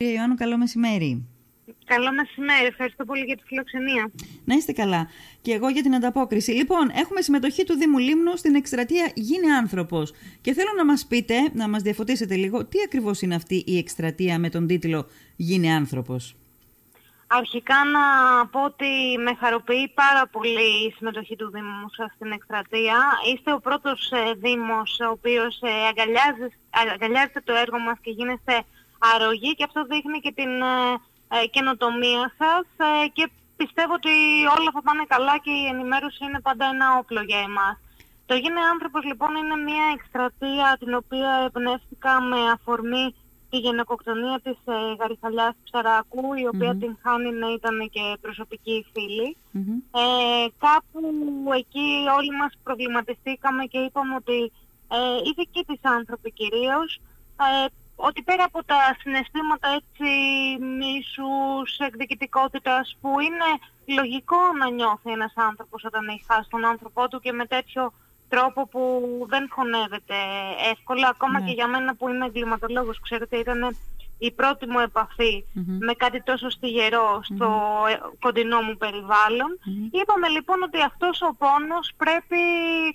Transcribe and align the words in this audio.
Κύριε 0.00 0.14
Ιωάννου, 0.14 0.34
καλό 0.34 0.56
μεσημέρι. 0.56 1.28
Καλό 1.84 2.12
μεσημέρι. 2.12 2.66
Ευχαριστώ 2.66 3.04
πολύ 3.04 3.24
για 3.24 3.36
τη 3.36 3.42
φιλοξενία. 3.46 4.10
Να 4.44 4.54
είστε 4.54 4.72
καλά. 4.72 5.08
Και 5.42 5.52
εγώ 5.52 5.68
για 5.68 5.82
την 5.82 5.94
ανταπόκριση. 5.94 6.50
Λοιπόν, 6.50 6.90
έχουμε 6.94 7.20
συμμετοχή 7.20 7.64
του 7.64 7.74
Δήμου 7.74 7.98
Λίμνου 7.98 8.36
στην 8.36 8.54
εκστρατεία 8.54 9.10
Γίνε 9.14 9.52
άνθρωπος. 9.52 10.12
Και 10.40 10.52
θέλω 10.52 10.68
να 10.76 10.84
μας 10.84 11.06
πείτε, 11.06 11.34
να 11.52 11.68
μας 11.68 11.82
διαφωτίσετε 11.82 12.34
λίγο, 12.34 12.64
τι 12.64 12.78
ακριβώς 12.84 13.22
είναι 13.22 13.34
αυτή 13.34 13.64
η 13.66 13.78
εκστρατεία 13.78 14.38
με 14.38 14.50
τον 14.50 14.66
τίτλο 14.66 15.06
Γίνε 15.36 15.72
άνθρωπος. 15.72 16.34
Αρχικά 17.26 17.84
να 17.84 18.02
πω 18.46 18.64
ότι 18.64 19.18
με 19.24 19.34
χαροποιεί 19.40 19.88
πάρα 19.94 20.26
πολύ 20.26 20.86
η 20.86 20.92
συμμετοχή 20.96 21.36
του 21.36 21.50
Δήμου 21.50 21.88
σας 21.96 22.12
στην 22.14 22.30
εκστρατεία. 22.32 22.98
Είστε 23.34 23.52
ο 23.52 23.60
πρώτος 23.60 24.10
ε, 24.10 24.32
Δήμος 24.32 25.00
ο 25.00 25.10
οποίος 25.10 25.60
ε, 25.60 25.70
αγκαλιάζεται 26.92 27.40
το 27.44 27.54
έργο 27.54 27.78
μας 27.78 27.98
και 28.00 28.10
γίνεστε 28.10 28.64
αρρωγή 28.98 29.54
και 29.54 29.64
αυτό 29.64 29.80
δείχνει 29.90 30.18
και 30.20 30.32
την 30.32 30.52
ε, 30.62 30.76
ε, 31.36 31.46
καινοτομία 31.54 32.32
σας 32.38 32.66
ε, 32.86 33.08
και 33.16 33.30
πιστεύω 33.56 33.92
ότι 34.00 34.14
όλα 34.56 34.70
θα 34.76 34.82
πάνε 34.82 35.04
καλά 35.14 35.38
και 35.44 35.50
η 35.62 35.64
ενημέρωση 35.72 36.24
είναι 36.24 36.40
πάντα 36.40 36.64
ένα 36.74 36.86
όπλο 37.00 37.20
για 37.30 37.40
εμάς. 37.48 37.76
Το 38.26 38.34
Γίνε 38.34 38.60
Άνθρωπος 38.72 39.02
λοιπόν 39.04 39.32
είναι 39.40 39.56
μια 39.68 39.86
εκστρατεία 39.96 40.76
την 40.80 40.94
οποία 40.94 41.30
εμπνεύστηκα 41.46 42.20
με 42.20 42.40
αφορμή 42.54 43.14
τη 43.50 43.56
γενικοκτονία 43.58 44.40
της 44.42 44.58
ε, 44.64 44.94
Γαριφαλιάς 44.98 45.54
Ψαράκου, 45.64 46.34
η 46.42 46.46
οποία 46.52 46.76
την 46.76 46.98
χάνει 47.02 47.30
να 47.32 47.48
ήταν 47.58 47.88
και 47.94 48.04
προσωπική 48.20 48.86
φίλη. 48.92 49.36
Ε, 50.00 50.46
κάπου 50.64 51.00
εκεί 51.60 51.88
όλοι 52.18 52.32
μας 52.40 52.52
προβληματιστήκαμε 52.62 53.64
και 53.64 53.78
είπαμε 53.78 54.14
ότι 54.14 54.52
ε, 54.96 54.98
οι 55.26 55.32
δικοί 55.36 55.64
της 55.64 55.80
άνθρωποι 55.82 56.30
κυρίως 56.32 57.00
ε, 57.46 57.66
ότι 58.00 58.22
πέρα 58.22 58.44
από 58.44 58.64
τα 58.64 58.96
συναισθήματα 59.00 59.68
έτσι 59.78 60.08
μίσους, 60.80 61.78
εκδικητικότητας 61.78 62.96
που 63.00 63.20
είναι 63.20 63.48
λογικό 64.00 64.36
να 64.58 64.70
νιώθει 64.70 65.10
ένας 65.10 65.32
άνθρωπος 65.36 65.84
όταν 65.84 66.08
έχει 66.08 66.24
χάσει 66.30 66.48
τον 66.50 66.64
άνθρωπό 66.64 67.08
του 67.08 67.20
και 67.20 67.32
με 67.32 67.44
τέτοιο 67.46 67.92
τρόπο 68.28 68.66
που 68.68 68.82
δεν 69.28 69.46
χωνεύεται 69.50 70.14
εύκολα, 70.72 71.08
ακόμα 71.08 71.38
Ναι. 71.40 71.46
και 71.46 71.52
για 71.52 71.66
μένα 71.68 71.94
που 71.94 72.08
είμαι 72.08 72.26
εγκληματολόγος, 72.26 73.00
ξέρετε, 73.00 73.36
ήταν 73.36 73.76
η 74.18 74.30
πρώτη 74.32 74.66
μου 74.66 74.78
επαφή 74.78 75.44
με 75.78 75.92
κάτι 75.94 76.22
τόσο 76.22 76.50
στιγερό 76.50 77.20
στο 77.22 77.48
ε, 77.88 77.98
κοντινό 78.20 78.60
μου 78.60 78.76
περιβάλλον. 78.76 79.50
Είπαμε 79.90 80.28
λοιπόν 80.28 80.62
ότι 80.62 80.82
αυτός 80.82 81.20
ο 81.22 81.34
πόνος 81.38 81.92
πρέπει 81.96 82.40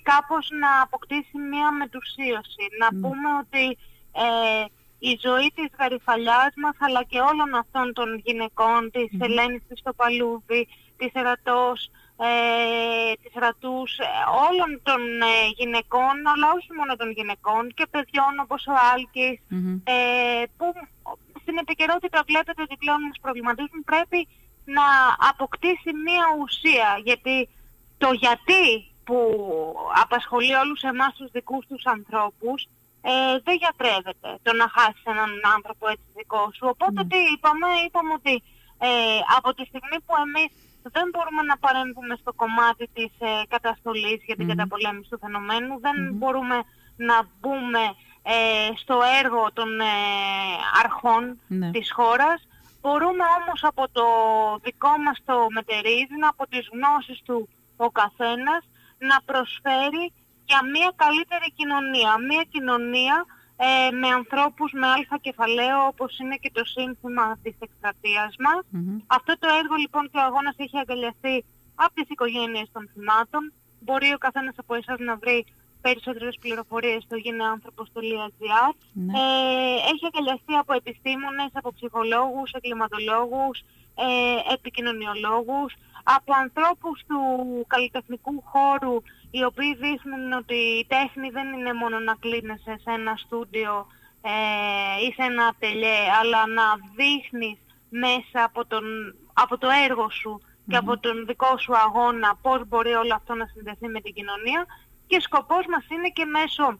κάπως 0.02 0.48
να 0.60 0.82
αποκτήσει 0.82 1.38
μία 1.50 1.70
μετουσίωση. 1.72 2.64
Να 2.80 2.88
πούμε 3.00 3.28
ότι 3.42 3.78
ε, 4.12 4.64
η 5.10 5.12
ζωή 5.26 5.48
της 5.54 5.68
Γαριφαλιάς 5.78 6.52
μας 6.62 6.76
αλλά 6.78 7.02
και 7.10 7.20
όλων 7.30 7.54
αυτών 7.62 7.92
των 7.92 8.08
γυναικών, 8.24 8.90
της 8.90 9.08
Ελένης 9.26 9.62
της 9.68 9.78
Στοπαλούδη, 9.78 10.62
της 10.96 11.10
Ερατός, 11.20 11.78
ε, 12.26 13.12
της 13.22 13.32
Ρατούς, 13.42 13.90
ε, 13.98 14.04
όλων 14.48 14.70
των 14.88 15.00
ε, 15.22 15.32
γυναικών, 15.58 16.14
αλλά 16.32 16.46
όχι 16.56 16.70
μόνο 16.78 16.92
των 17.00 17.10
γυναικών 17.10 17.62
και 17.76 17.86
παιδιών 17.90 18.32
όπως 18.44 18.66
ο 18.72 18.74
αλκης 18.92 19.36
ε, 19.94 19.96
που 20.56 20.66
στην 21.42 21.56
επικαιρότητα 21.62 22.18
βλέπετε 22.30 22.62
ότι 22.62 22.76
πλέον 22.82 23.00
μας 23.06 23.18
προβληματίζουν, 23.24 23.80
πρέπει 23.84 24.20
να 24.78 24.86
αποκτήσει 25.30 25.90
μία 26.06 26.26
ουσία, 26.40 26.90
γιατί 27.08 27.48
το 27.98 28.08
γιατί 28.24 28.64
που 29.06 29.18
απασχολεί 30.04 30.54
όλους 30.62 30.80
εμάς 30.82 31.12
τους 31.14 31.30
δικούς 31.30 31.66
τους 31.66 31.84
ανθρώπους 31.96 32.68
ε, 33.10 33.38
δεν 33.46 33.56
γιατρεύεται 33.62 34.30
το 34.46 34.50
να 34.60 34.66
χάσεις 34.74 35.04
έναν 35.14 35.30
άνθρωπο 35.56 35.84
έτσι 35.94 36.06
δικό 36.18 36.44
σου. 36.56 36.64
Οπότε 36.74 37.00
τι 37.10 37.18
είπαμε, 37.32 37.68
είπαμε 37.86 38.12
ότι 38.20 38.34
ε, 38.88 38.90
από 39.36 39.48
τη 39.56 39.62
στιγμή 39.70 39.98
που 40.06 40.14
εμείς 40.24 40.50
δεν 40.94 41.06
μπορούμε 41.12 41.42
να 41.50 41.56
παρέμβουμε 41.64 42.14
στο 42.22 42.32
κομμάτι 42.42 42.84
της 42.96 43.12
ε, 43.18 43.30
καταστολής 43.54 44.18
για 44.28 44.36
την 44.36 44.48
καταπολέμηση 44.52 45.10
του 45.10 45.18
φαινομένου, 45.24 45.72
δεν 45.86 45.96
μπορούμε 46.18 46.56
να 47.08 47.16
μπούμε 47.40 47.84
ε, 48.22 48.36
στο 48.82 48.96
έργο 49.22 49.42
των 49.52 49.80
ε, 49.80 49.94
αρχών 50.82 51.22
Ναι. 51.48 51.70
της 51.70 51.92
χώρας, 51.92 52.38
μπορούμε 52.80 53.24
όμως 53.38 53.60
από 53.70 53.84
το 53.96 54.06
δικό 54.62 54.92
μας 55.04 55.18
το 55.24 55.36
μετερίζνα, 55.56 56.26
από 56.28 56.44
τις 56.52 56.64
γνώσεις 56.72 57.18
του 57.26 57.48
ο 57.76 57.90
καθένας, 57.90 58.62
να 59.08 59.16
προσφέρει 59.24 60.04
για 60.48 60.60
μια 60.74 60.90
καλύτερη 61.02 61.48
κοινωνία. 61.58 62.12
Μια 62.28 62.44
κοινωνία 62.54 63.16
ε, 63.56 63.90
με 64.00 64.08
ανθρώπους 64.08 64.70
με 64.72 64.86
αλφα 64.86 65.18
κεφαλαίο 65.26 65.78
όπως 65.92 66.18
είναι 66.18 66.36
και 66.42 66.50
το 66.52 66.64
σύνθημα 66.64 67.26
της 67.42 67.54
εκστρατείας 67.66 68.32
μας. 68.44 68.62
Αυτό 69.06 69.32
το 69.38 69.48
έργο 69.60 69.74
λοιπόν 69.84 70.04
και 70.10 70.18
ο 70.18 70.24
αγώνας 70.28 70.56
έχει 70.64 70.78
αγκαλιαστεί 70.78 71.44
από 71.74 71.94
τις 71.94 72.08
οικογένειες 72.08 72.68
των 72.72 72.82
θυμάτων. 72.92 73.52
Μπορεί 73.84 74.12
ο 74.12 74.18
καθένας 74.18 74.54
από 74.62 74.74
εσάς 74.74 74.98
να 74.98 75.16
βρει 75.16 75.38
περισσότερες 75.84 76.36
πληροφορίες 76.40 77.02
στο 77.02 77.16
gineanthropos.gr. 77.24 78.72
Ναι. 78.92 79.12
Ε, 79.18 79.74
έχει 79.92 80.04
αγκαλιαστεί 80.10 80.54
από 80.62 80.72
επιστήμονες, 80.80 81.50
από 81.52 81.70
ψυχολόγους, 81.76 82.50
εγκληματολόγους, 82.56 83.56
ε, 84.06 84.08
επικοινωνιολόγους, 84.56 85.72
από 86.16 86.30
ανθρώπους 86.44 86.96
του 87.08 87.20
καλλιτεχνικού 87.66 88.42
χώρου 88.50 88.96
οι 89.36 89.44
οποίοι 89.44 89.74
δείχνουν 89.74 90.32
ότι 90.32 90.54
η 90.54 90.86
τέχνη 90.88 91.28
δεν 91.30 91.52
είναι 91.52 91.72
μόνο 91.72 91.98
να 91.98 92.14
κλείνεσαι 92.14 92.74
σε 92.82 92.90
ένα 92.98 93.16
στούντιο 93.16 93.86
ε, 94.22 95.06
ή 95.06 95.12
σε 95.12 95.22
ένα 95.30 95.46
ατελιέ, 95.46 96.00
αλλά 96.20 96.46
να 96.46 96.66
δείχνεις 96.96 97.58
μέσα 97.88 98.44
από, 98.44 98.66
τον, 98.66 98.84
από 99.32 99.58
το 99.58 99.68
έργο 99.88 100.10
σου 100.10 100.40
και 100.68 100.76
από 100.76 100.98
τον 100.98 101.26
δικό 101.26 101.58
σου 101.58 101.76
αγώνα 101.76 102.38
πώς 102.42 102.68
μπορεί 102.68 102.92
όλο 102.92 103.14
αυτό 103.14 103.34
να 103.34 103.46
συνδεθεί 103.46 103.88
με 103.88 104.00
την 104.00 104.14
κοινωνία. 104.14 104.66
Και 105.06 105.20
σκοπός 105.20 105.64
μας 105.66 105.84
είναι 105.88 106.08
και 106.08 106.24
μέσω 106.24 106.78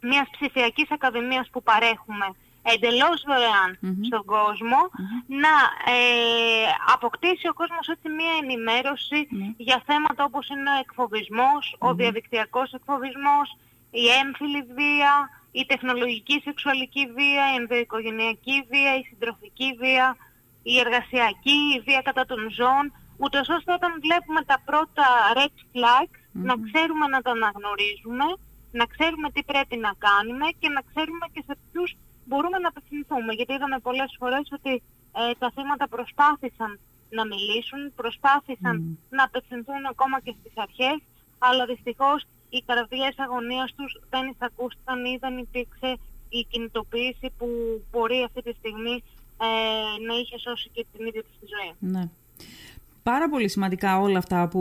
μιας 0.00 0.28
ψηφιακής 0.30 0.90
ακαδημίας 0.90 1.48
που 1.52 1.62
παρέχουμε 1.62 2.26
εντελώς 2.62 3.18
δωρεάν 3.26 3.70
στον 4.08 4.24
κόσμο 4.24 4.80
να 5.42 5.54
ε, 5.94 6.66
αποκτήσει 6.94 7.48
ο 7.48 7.54
κόσμος 7.60 7.88
έτσι 7.88 8.08
μια 8.08 8.34
ενημέρωση 8.42 9.20
για 9.56 9.82
θέματα 9.86 10.24
όπως 10.24 10.48
είναι 10.48 10.70
ο 10.70 10.78
εκφοβισμός, 10.84 11.76
ο 11.78 11.94
διαδικτυακός 11.94 12.72
εκφοβισμός, 12.72 13.46
η 13.90 14.04
έμφυλη 14.20 14.62
βία, 14.78 15.12
η 15.60 15.62
τεχνολογική 15.66 16.40
σεξουαλική 16.44 17.04
βία, 17.16 17.44
η 17.52 17.54
ενδοοικογενειακή 17.60 18.56
βία, 18.70 18.92
η 19.00 19.02
συντροφική 19.08 19.68
βία, 19.80 20.16
η 20.62 20.78
εργασιακή, 20.84 21.58
η 21.76 21.80
βία 21.86 22.02
κατά 22.08 22.24
των 22.30 22.50
ζώων, 22.58 22.86
ούτως 23.16 23.48
ώστε 23.56 23.72
όταν 23.72 23.90
βλέπουμε 24.04 24.42
τα 24.50 24.58
πρώτα 24.68 25.06
red 25.38 25.56
flags 25.72 26.16
να 26.32 26.54
ξέρουμε 26.66 27.06
να 27.14 27.20
τα 27.22 27.30
αναγνωρίζουμε, 27.30 28.28
να 28.78 28.84
ξέρουμε 28.92 29.30
τι 29.30 29.42
πρέπει 29.42 29.76
να 29.76 29.92
κάνουμε 30.06 30.46
και 30.60 30.68
να 30.68 30.80
ξέρουμε 30.88 31.26
και 31.32 31.42
σε 31.46 31.54
ποιους 31.62 31.90
μπορούμε 32.32 32.58
να 32.58 32.68
απευθυνθούμε. 32.72 33.32
Γιατί 33.38 33.52
είδαμε 33.56 33.78
πολλές 33.88 34.10
φορές 34.20 34.44
ότι 34.58 34.72
ε, 35.20 35.22
τα 35.40 35.48
θύματα 35.54 35.86
προσπάθησαν 35.94 36.70
να 37.16 37.22
μιλήσουν, 37.32 37.80
προσπάθησαν 38.00 38.74
να 39.16 39.22
απευθυνθούν 39.28 39.82
ακόμα 39.94 40.16
και 40.24 40.34
στις 40.38 40.54
αρχές, 40.64 40.98
αλλά 41.38 41.64
δυστυχώς 41.72 42.20
οι 42.54 42.60
καρδιές 42.68 43.14
αγωνίας 43.24 43.68
τους 43.76 43.92
δεν 44.12 44.24
εισακούστηκαν 44.30 44.98
ή 45.04 45.14
δεν 45.24 45.34
υπήρξε 45.38 45.90
η 46.38 46.40
κινητοποίηση 46.50 47.26
που 47.38 47.48
μπορεί 47.90 48.18
αυτή 48.28 48.40
τη 48.42 48.52
στιγμή 48.60 48.96
ε, 49.46 49.48
να 50.08 50.14
είχε 50.20 50.38
σώσει 50.38 50.68
και 50.74 50.86
την 50.92 51.06
ίδια 51.06 51.22
της 51.22 51.36
τη 51.40 51.46
ζωή. 51.54 51.70
Ναι. 51.94 52.04
Πάρα 53.02 53.28
πολύ 53.28 53.48
σημαντικά 53.48 53.98
όλα 54.00 54.18
αυτά 54.18 54.48
που 54.48 54.60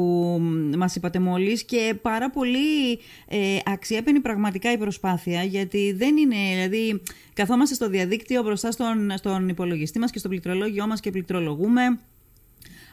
μας 0.77 0.95
είπατε 0.95 1.19
μόλις 1.19 1.63
και 1.63 1.95
πάρα 2.01 2.29
πολύ 2.29 2.99
ε, 3.27 3.57
αξιέπαινη 3.65 4.19
πραγματικά 4.19 4.71
η 4.71 4.77
προσπάθεια 4.77 5.43
γιατί 5.43 5.93
δεν 5.97 6.17
είναι, 6.17 6.35
δηλαδή 6.49 7.01
καθόμαστε 7.33 7.75
στο 7.75 7.89
διαδίκτυο 7.89 8.43
μπροστά 8.43 8.71
στον, 8.71 9.11
στον 9.17 9.49
υπολογιστή 9.49 9.99
μας 9.99 10.11
και 10.11 10.19
στο 10.19 10.29
πληκτρολόγιό 10.29 10.87
μας 10.87 10.99
και 10.99 11.11
πληκτρολογούμε 11.11 11.99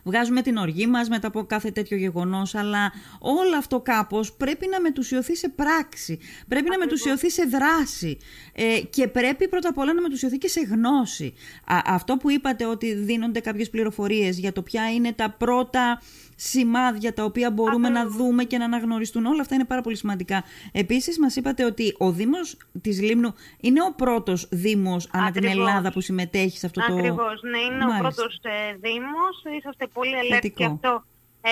βγάζουμε 0.08 0.43
την 0.43 0.56
οργή 0.56 0.87
μας 0.87 1.08
μετά 1.08 1.26
από 1.26 1.44
κάθε 1.44 1.70
τέτοιο 1.70 1.96
γεγονός, 1.96 2.55
αλλά 2.55 2.93
όλο 3.19 3.56
αυτό 3.56 3.81
κάπως 3.81 4.32
πρέπει 4.32 4.66
να 4.70 4.81
μετουσιωθεί 4.81 5.37
σε 5.37 5.49
πράξη, 5.49 6.19
πρέπει 6.49 6.69
να 6.69 6.78
μετουσιωθεί 6.78 7.31
σε 7.31 7.44
δράση 7.44 8.19
ε, 8.52 8.81
και 8.90 9.08
πρέπει 9.08 9.49
πρώτα 9.49 9.69
απ' 9.69 9.78
όλα 9.78 9.93
να 9.93 10.00
μετουσιωθεί 10.00 10.38
και 10.38 10.49
σε 10.49 10.60
γνώση. 10.60 11.34
Α, 11.64 11.81
αυτό 11.84 12.16
που 12.16 12.31
είπατε 12.31 12.66
ότι 12.66 12.94
δίνονται 12.94 13.40
κάποιες 13.40 13.70
πληροφορίες 13.70 14.38
για 14.38 14.52
το 14.52 14.62
ποια 14.62 14.93
είναι 14.93 15.12
τα 15.12 15.31
πρώτα 15.31 16.02
σημάδια 16.40 17.12
τα 17.14 17.25
οποία 17.25 17.50
μπορούμε 17.50 17.88
να 17.88 18.06
δούμε 18.06 18.44
και 18.44 18.58
να 18.58 18.64
αναγνωριστούν. 18.64 19.26
Όλα 19.26 19.40
αυτά 19.40 19.55
είναι 19.55 19.64
πάρα 19.64 19.81
πολύ 19.81 19.96
σημαντικά. 19.96 20.44
Επίσης 20.73 21.19
μας 21.19 21.37
είπατε 21.37 21.64
ότι 21.64 21.94
ο 21.99 22.11
Δήμος 22.12 22.56
της 22.82 23.02
Λίμνου 23.02 23.35
είναι 23.61 23.82
ο 23.82 23.93
πρώτος 23.96 24.49
Δήμος 24.50 25.08
ανά 25.12 25.31
την 25.31 25.44
Ακριβώς. 25.44 25.69
Ελλάδα 25.69 25.93
που 25.93 26.00
συμμετέχει 26.00 26.58
σε 26.58 26.67
αυτό 26.67 26.81
το... 26.87 26.94
Ακριβώς, 26.94 27.43
ναι, 27.43 27.58
είναι 27.58 27.85
Μάλιστα. 27.85 27.96
ο 27.96 28.00
πρώτος 28.00 28.40
ε, 28.43 28.76
Δήμος, 28.81 29.56
είσαστε 29.58 29.87
πολύ 29.87 30.17
ελεύθεροι 30.23 30.50
και 30.50 30.64
Θετικό. 30.64 30.73
αυτό. 30.73 31.05
Ε, 31.40 31.50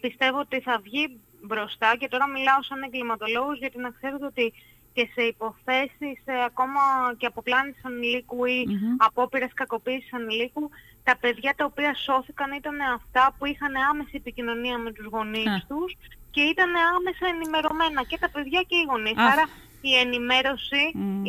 πιστεύω 0.00 0.38
ότι 0.38 0.60
θα 0.60 0.80
βγει 0.82 1.20
μπροστά 1.42 1.96
και 1.98 2.08
τώρα 2.08 2.26
μιλάω 2.28 2.62
σαν 2.62 2.82
εγκληματολόγος 2.82 3.58
γιατί 3.58 3.78
να 3.78 3.90
ξέρετε 3.90 4.24
ότι 4.24 4.52
και 4.92 5.08
σε 5.14 5.22
υποθέσεις 5.22 6.18
ε, 6.24 6.44
ακόμα 6.44 6.80
και 7.16 7.26
αποπλάνηση 7.26 7.80
ανηλίκου 7.82 8.44
ή 8.44 8.66
mm-hmm. 8.68 8.96
απόπειρες 9.06 9.50
κακοποίησης 9.54 10.12
ανηλίκου, 10.12 10.70
τα 11.04 11.16
παιδιά 11.20 11.54
τα 11.56 11.64
οποία 11.64 11.94
σώθηκαν 11.94 12.52
ήταν 12.52 12.76
αυτά 12.94 13.34
που 13.38 13.46
είχαν 13.46 13.74
άμεση 13.90 14.14
επικοινωνία 14.16 14.78
με 14.78 14.92
τους 14.92 15.06
γονείς 15.06 15.64
τους 15.68 15.96
και 16.30 16.40
ήταν 16.40 16.70
άμεσα 16.96 17.26
ενημερωμένα 17.34 18.02
και 18.04 18.18
τα 18.18 18.30
παιδιά 18.30 18.60
και 18.68 18.76
οι 18.76 18.84
γονείς. 18.90 19.16
Άρα 19.16 19.44
η 19.80 19.96
ενημέρωση 19.96 20.82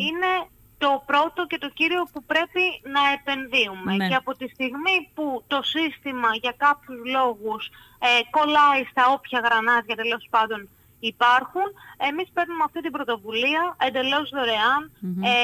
είναι 0.06 0.32
το 0.78 1.02
πρώτο 1.06 1.46
και 1.46 1.58
το 1.58 1.68
κύριο 1.68 2.02
που 2.12 2.24
πρέπει 2.24 2.64
να 2.94 3.02
επενδύουμε. 3.16 3.92
Ναι. 3.96 4.08
Και 4.08 4.14
από 4.14 4.32
τη 4.36 4.46
στιγμή 4.48 4.96
που 5.14 5.44
το 5.46 5.62
σύστημα 5.62 6.30
για 6.42 6.54
κάποιους 6.56 7.00
λόγους 7.16 7.62
ε, 7.98 8.08
κολλάει 8.30 8.82
στα 8.90 9.04
όποια 9.14 9.40
γρανάζια 9.46 9.96
τέλος 9.96 10.26
πάντων 10.30 10.68
υπάρχουν, 11.10 11.66
εμείς 12.08 12.28
παίρνουμε 12.32 12.64
αυτή 12.64 12.80
την 12.80 12.92
πρωτοβουλία 12.92 13.76
εντελώς 13.86 14.30
ε, 14.32 15.36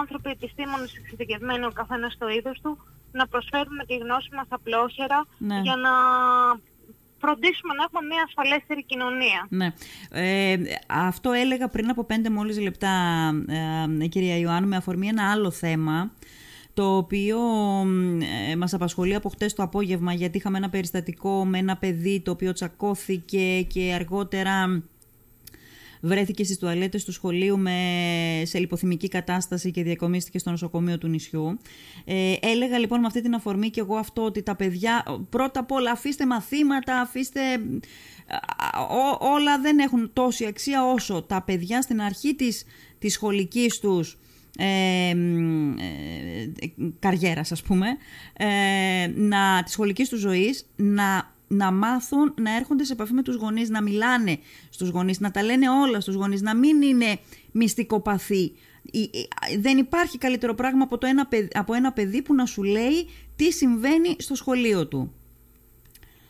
άνθρωποι 0.00 0.30
επιστήμονες 0.30 0.96
εξειδικευμένοι 1.00 1.64
ο 1.64 1.72
καθένας 1.80 2.12
στο 2.12 2.28
είδος 2.28 2.60
του, 2.62 2.72
να 3.12 3.26
προσφέρουμε 3.26 3.84
τη 3.84 3.96
γνώση 3.96 4.28
μας 4.34 4.46
απλόχερα 4.48 5.26
ναι. 5.38 5.60
για 5.60 5.76
να 5.76 5.90
φροντίσουμε 7.20 7.74
να 7.74 7.82
έχουμε 7.82 8.06
μια 8.06 8.22
ασφαλέστερη 8.26 8.84
κοινωνία. 8.84 9.46
Ναι. 9.48 9.72
Ε, 10.10 10.56
αυτό 10.86 11.32
έλεγα 11.32 11.68
πριν 11.68 11.90
από 11.90 12.04
πέντε 12.04 12.30
μόλις 12.30 12.60
λεπτά, 12.60 12.94
ε, 14.00 14.06
κυρία 14.06 14.36
Ιωάννου, 14.38 14.68
με 14.68 14.76
αφορμή 14.76 15.08
ένα 15.08 15.30
άλλο 15.30 15.50
θέμα, 15.50 16.12
το 16.74 16.96
οποίο 16.96 17.38
ε, 18.50 18.56
μας 18.56 18.74
απασχολεί 18.74 19.14
από 19.14 19.28
χτες 19.28 19.54
το 19.54 19.62
απόγευμα, 19.62 20.12
γιατί 20.12 20.38
είχαμε 20.38 20.58
ένα 20.58 20.68
περιστατικό 20.68 21.44
με 21.44 21.58
ένα 21.58 21.76
παιδί 21.76 22.20
το 22.20 22.30
οποίο 22.30 22.52
τσακώθηκε 22.52 23.62
και 23.62 23.92
αργότερα 23.94 24.82
βρέθηκε 26.00 26.44
στις 26.44 26.58
τουαλέτες 26.58 27.04
του 27.04 27.12
σχολείου 27.12 27.58
με, 27.58 27.72
σε 28.44 28.58
λιποθυμική 28.58 29.08
κατάσταση 29.08 29.70
και 29.70 29.82
διακομίστηκε 29.82 30.38
στο 30.38 30.50
νοσοκομείο 30.50 30.98
του 30.98 31.08
νησιού. 31.08 31.58
Ε, 32.04 32.34
έλεγα 32.40 32.78
λοιπόν 32.78 33.00
με 33.00 33.06
αυτή 33.06 33.22
την 33.22 33.34
αφορμή 33.34 33.70
και 33.70 33.80
εγώ 33.80 33.96
αυτό 33.96 34.24
ότι 34.24 34.42
τα 34.42 34.56
παιδιά 34.56 35.22
πρώτα 35.30 35.60
απ' 35.60 35.72
όλα 35.72 35.90
αφήστε 35.90 36.26
μαθήματα, 36.26 37.00
αφήστε... 37.00 37.40
όλα 39.18 39.60
δεν 39.60 39.78
έχουν 39.78 40.10
τόση 40.12 40.46
αξία 40.46 40.84
όσο 40.84 41.22
τα 41.22 41.42
παιδιά 41.42 41.82
στην 41.82 42.00
αρχή 42.00 42.34
της, 42.34 42.64
της 42.98 43.12
σχολικής 43.12 43.78
τους 43.78 44.18
ε, 44.60 45.10
ε, 45.10 45.14
καριέρας 46.98 47.52
ας 47.52 47.62
πούμε, 47.62 47.86
ε, 48.32 48.46
να, 49.14 49.62
της 49.62 49.72
σχολικής 49.72 50.08
τους 50.08 50.20
ζωής 50.20 50.66
να 50.76 51.36
να 51.48 51.72
μάθουν 51.72 52.34
να 52.40 52.56
έρχονται 52.56 52.84
σε 52.84 52.92
επαφή 52.92 53.12
με 53.12 53.22
τους 53.22 53.36
γονείς, 53.36 53.68
να 53.70 53.82
μιλάνε 53.82 54.38
στους 54.70 54.88
γονείς, 54.88 55.20
να 55.20 55.30
τα 55.30 55.42
λένε 55.42 55.70
όλα 55.70 56.00
στους 56.00 56.14
γονείς, 56.14 56.42
να 56.42 56.56
μην 56.56 56.82
είναι 56.82 57.18
μυστικοπαθή. 57.52 58.52
Δεν 59.58 59.78
υπάρχει 59.78 60.18
καλύτερο 60.18 60.54
πράγμα 60.54 60.82
από, 60.84 60.98
το 60.98 61.06
ένα, 61.06 61.26
παιδί, 61.26 61.48
από 61.52 61.74
ένα 61.74 61.92
παιδί 61.92 62.22
που 62.22 62.34
να 62.34 62.46
σου 62.46 62.62
λέει 62.62 63.08
τι 63.36 63.52
συμβαίνει 63.52 64.16
στο 64.18 64.34
σχολείο 64.34 64.88
του. 64.88 65.12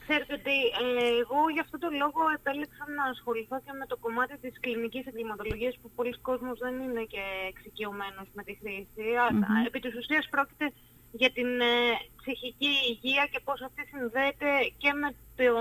Ξέρετε 0.09 0.35
ότι 0.41 0.57
ε, 0.85 1.09
εγώ 1.23 1.41
γι' 1.55 1.65
αυτό 1.67 1.77
το 1.85 1.89
λόγο 2.03 2.23
επέλεξα 2.39 2.85
να 2.99 3.05
ασχοληθώ 3.15 3.57
και 3.65 3.73
με 3.81 3.87
το 3.87 3.97
κομμάτι 4.05 4.35
της 4.45 4.55
κλινικής 4.61 5.05
εγκληματολογίας 5.07 5.75
που 5.81 5.91
πολλοί 5.97 6.15
κόσμος 6.29 6.59
δεν 6.65 6.75
είναι 6.85 7.05
και 7.15 7.25
εξοικειωμένος 7.53 8.27
με 8.37 8.43
τη 8.47 8.53
χρήση. 8.61 9.07
Mm-hmm. 9.17 9.67
Επί 9.69 9.79
της 9.85 9.95
ουσίας 10.01 10.25
πρόκειται 10.35 10.67
για 11.13 11.31
την 11.31 11.61
ε, 11.61 11.75
ψυχική 12.17 12.73
υγεία 12.91 13.27
και 13.31 13.41
πώς 13.45 13.63
αυτή 13.63 13.83
συνδέεται 13.87 14.49
και 14.79 14.93
με, 14.93 15.09
το, 15.37 15.59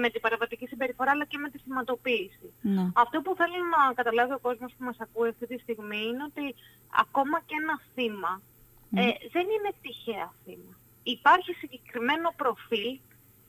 με 0.00 0.08
την 0.10 0.20
παραβατική 0.20 0.66
συμπεριφορά 0.66 1.10
αλλά 1.10 1.24
και 1.24 1.38
με 1.38 1.50
τη 1.50 1.58
θυματοποίηση. 1.58 2.52
Ναι. 2.60 2.90
Αυτό 2.94 3.20
που 3.20 3.34
θέλει 3.36 3.58
να 3.74 3.94
καταλάβει 3.94 4.32
ο 4.32 4.38
κόσμος 4.38 4.72
που 4.78 4.84
μας 4.84 4.96
ακούει 5.00 5.28
αυτή 5.28 5.46
τη 5.46 5.58
στιγμή 5.58 6.00
είναι 6.06 6.22
ότι 6.22 6.54
ακόμα 7.02 7.40
και 7.46 7.54
ένα 7.62 7.80
θύμα 7.94 8.42
ναι. 8.90 9.02
ε, 9.02 9.12
δεν 9.32 9.46
είναι 9.54 9.72
τυχαία 9.82 10.32
θύμα. 10.44 10.72
Υπάρχει 11.02 11.52
συγκεκριμένο 11.52 12.32
προφίλ 12.36 12.98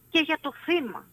και 0.09 0.19
για 0.19 0.37
το 0.41 0.53
θύμα. 0.65 1.05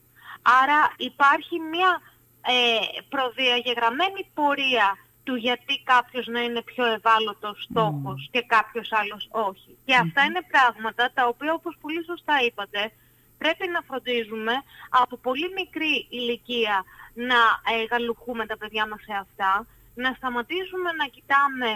Άρα 0.62 0.94
υπάρχει 0.96 1.60
μια 1.60 2.00
ε, 2.46 3.00
προδιαγεγραμμένη 3.08 4.30
πορεία 4.34 4.98
του 5.24 5.34
γιατί 5.34 5.82
κάποιος 5.84 6.26
να 6.26 6.40
είναι 6.40 6.62
πιο 6.62 6.84
ευάλωτος 6.84 7.66
στόχος 7.70 8.28
και 8.30 8.42
κάποιος 8.46 8.92
άλλος 8.92 9.28
όχι. 9.30 9.76
Και 9.84 9.94
αυτά 9.94 10.24
είναι 10.24 10.42
πράγματα 10.50 11.10
τα 11.14 11.26
οποία 11.26 11.52
όπως 11.52 11.76
πολύ 11.80 12.04
σωστά 12.04 12.34
είπατε 12.46 12.92
πρέπει 13.38 13.64
να 13.74 13.80
φροντίζουμε 13.88 14.54
από 15.02 15.16
πολύ 15.16 15.48
μικρή 15.60 16.06
ηλικία 16.10 16.84
να 17.14 17.40
ε, 17.72 17.84
γαλουχούμε 17.90 18.46
τα 18.46 18.56
παιδιά 18.56 18.84
μας 18.88 19.00
σε 19.02 19.14
αυτά, 19.24 19.66
να 19.94 20.10
σταματήσουμε 20.18 20.90
να 21.00 21.06
κοιτάμε 21.14 21.70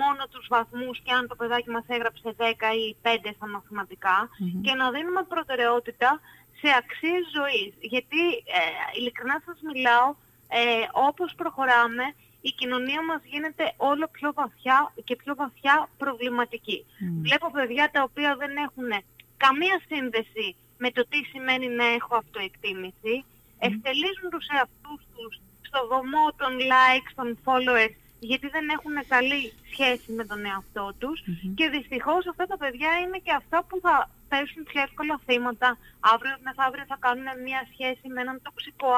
μόνο 0.00 0.22
τους 0.30 0.46
βαθμούς 0.54 0.96
και 1.04 1.12
αν 1.12 1.28
το 1.28 1.34
παιδάκι 1.34 1.70
μας 1.70 1.84
έγραψε 1.86 2.34
10 2.38 2.42
ή 2.84 2.96
5 3.02 3.30
στα 3.36 3.46
μαθηματικα 3.48 4.16
και 4.64 4.72
να 4.74 4.90
δίνουμε 4.90 5.22
προτεραιότητα 5.22 6.20
σε 6.60 6.68
αξίες 6.80 7.24
ζωής. 7.36 7.72
Γιατί 7.92 8.22
ε, 8.58 8.60
ειλικρινά 8.96 9.36
σας 9.46 9.58
μιλάω, 9.70 10.08
ε, 10.48 10.86
όπως 11.08 11.34
προχωράμε 11.40 12.04
η 12.48 12.50
κοινωνία 12.58 13.02
μας 13.10 13.22
γίνεται 13.32 13.64
όλο 13.76 14.06
πιο 14.16 14.28
βαθιά 14.40 14.78
και 15.04 15.16
πιο 15.22 15.34
βαθιά 15.34 15.88
προβληματική. 16.02 16.78
Βλέπω 17.26 17.50
παιδιά 17.50 17.90
τα 17.92 18.02
οποία 18.08 18.30
δεν 18.42 18.52
έχουν 18.66 18.90
καμία 19.36 19.76
σύνδεση 19.90 20.46
με 20.82 20.90
το 20.96 21.02
τι 21.10 21.18
σημαίνει 21.32 21.68
να 21.80 21.86
έχω 21.98 22.14
αυτοεκτίμηση, 22.22 23.14
mm. 23.22 23.28
ευτελίζουν 23.68 24.28
τους 24.34 24.46
εαυτούς 24.56 25.00
τους 25.14 25.32
στο 25.68 25.80
βωμό 25.90 26.26
των 26.40 26.52
likes, 26.72 27.12
των 27.18 27.28
followers, 27.44 27.94
γιατί 28.30 28.46
δεν 28.56 28.66
έχουν 28.76 28.96
καλή 29.14 29.52
σχέση 29.70 30.08
με 30.18 30.24
τον 30.30 30.40
εαυτό 30.50 30.86
τους. 31.00 31.16
Και 31.58 31.68
δυστυχώς 31.74 32.22
αυτά 32.32 32.44
τα 32.46 32.56
παιδιά 32.62 32.90
είναι 33.02 33.18
και 33.24 33.34
αυτά 33.40 33.58
που 33.68 33.76
θα 33.84 34.10
πέσουν 34.28 34.62
πιο 34.70 34.80
εύκολα 34.86 35.20
θύματα, 35.26 35.68
αύριο 36.12 36.36
μεθαύριο 36.44 36.84
θα 36.92 36.98
κάνουν 37.04 37.28
μια 37.46 37.62
σχέση 37.72 38.06
με 38.14 38.20
έναν 38.24 38.40
τοξικό 38.46 38.90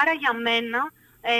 Άρα 0.00 0.12
για 0.22 0.32
μένα 0.46 0.80
ε, 1.20 1.34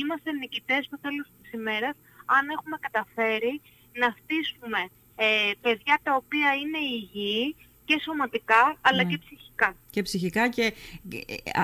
είμαστε 0.00 0.32
νικητές 0.32 0.84
στο 0.84 0.98
τέλος 1.00 1.26
της 1.42 1.52
ημέρας 1.52 1.94
αν 2.36 2.44
έχουμε 2.56 2.76
καταφέρει 2.80 3.60
να 3.92 4.14
στήσουμε 4.18 4.80
ε, 5.16 5.52
παιδιά 5.60 5.98
τα 6.02 6.14
οποία 6.14 6.54
είναι 6.54 6.78
υγιή 6.78 7.56
και 7.84 8.00
σωματικά 8.04 8.76
αλλά 8.80 9.02
ναι. 9.04 9.10
και 9.10 9.18
ψυχικά. 9.18 9.74
Και 9.90 10.02
ψυχικά 10.02 10.48
και 10.48 10.74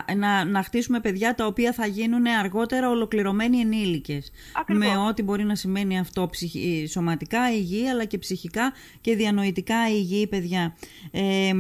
ε, 0.07 0.15
να, 0.15 0.45
να 0.45 0.63
χτίσουμε 0.63 1.01
παιδιά 1.01 1.35
τα 1.35 1.47
οποία 1.47 1.73
θα 1.73 1.87
γίνουν 1.87 2.27
αργότερα 2.27 2.89
ολοκληρωμένοι 2.89 3.59
ενήλικες. 3.59 4.33
Με 4.67 4.97
ό,τι 4.97 5.23
μπορεί 5.23 5.45
να 5.45 5.55
σημαίνει 5.55 5.99
αυτό 5.99 6.29
ψυχ, 6.31 6.53
σωματικά 6.91 7.53
υγιή 7.53 7.89
αλλά 7.89 8.05
και 8.05 8.19
ψυχικά 8.19 8.73
και 9.01 9.15
διανοητικά 9.17 9.89
υγιή 9.89 10.27
παιδιά. 10.27 10.77
Ε, 11.11 11.53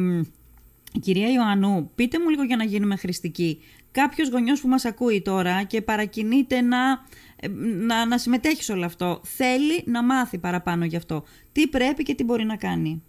κυρία 1.00 1.32
Ιωαννού, 1.32 1.90
πείτε 1.94 2.18
μου 2.18 2.28
λίγο 2.28 2.42
για 2.42 2.56
να 2.56 2.64
γίνουμε 2.64 2.96
χρηστικοί 2.96 3.60
κάποιος 4.00 4.28
γονιός 4.28 4.60
που 4.60 4.68
μας 4.68 4.84
ακούει 4.84 5.22
τώρα 5.22 5.62
και 5.62 5.82
παρακινείται 5.82 6.60
να, 6.60 6.82
ε, 7.36 7.48
να, 7.88 8.06
να 8.06 8.18
συμμετέχει 8.18 8.62
σε 8.62 8.72
όλο 8.72 8.84
αυτό, 8.84 9.20
θέλει 9.24 9.82
να 9.86 10.02
μάθει 10.02 10.38
παραπάνω 10.38 10.84
γι' 10.84 10.96
αυτό. 10.96 11.24
Τι 11.52 11.68
πρέπει 11.68 12.02
και 12.02 12.14
τι 12.14 12.24
μπορεί 12.24 12.44
να 12.44 12.56
κάνει; 12.56 13.02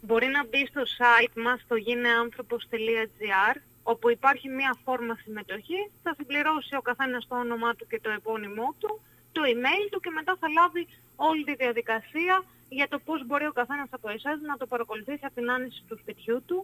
Μπορεί 0.00 0.26
να 0.36 0.42
μπει 0.48 0.62
στο 0.66 0.82
site 0.98 1.36
μας, 1.44 1.60
στο 1.60 1.76
gineanthropos.gr, 1.86 3.56
όπου 3.82 4.10
υπάρχει 4.10 4.48
μία 4.48 4.76
φόρμα 4.84 5.14
συμμετοχή, 5.24 5.80
θα 6.02 6.14
συμπληρώσει 6.16 6.76
ο 6.76 6.80
καθένας 6.80 7.26
το 7.28 7.36
όνομά 7.36 7.74
του 7.74 7.86
και 7.90 8.00
το 8.02 8.10
επώνυμό 8.10 8.74
του, 8.78 9.00
το 9.38 9.44
email 9.54 9.84
του 9.90 10.00
και 10.04 10.12
μετά 10.18 10.32
θα 10.40 10.48
λάβει 10.58 10.82
όλη 11.28 11.42
τη 11.48 11.54
διαδικασία 11.62 12.34
για 12.78 12.88
το 12.92 12.98
πώς 13.06 13.18
μπορεί 13.26 13.46
ο 13.52 13.54
καθένας 13.60 13.88
από 13.90 14.08
εσάς 14.16 14.36
να 14.50 14.56
το 14.60 14.66
παρακολουθήσει 14.72 15.24
από 15.28 15.34
την 15.34 15.50
άνοιση 15.50 15.80
του 15.88 15.96
σπιτιού 16.02 16.42
του. 16.48 16.58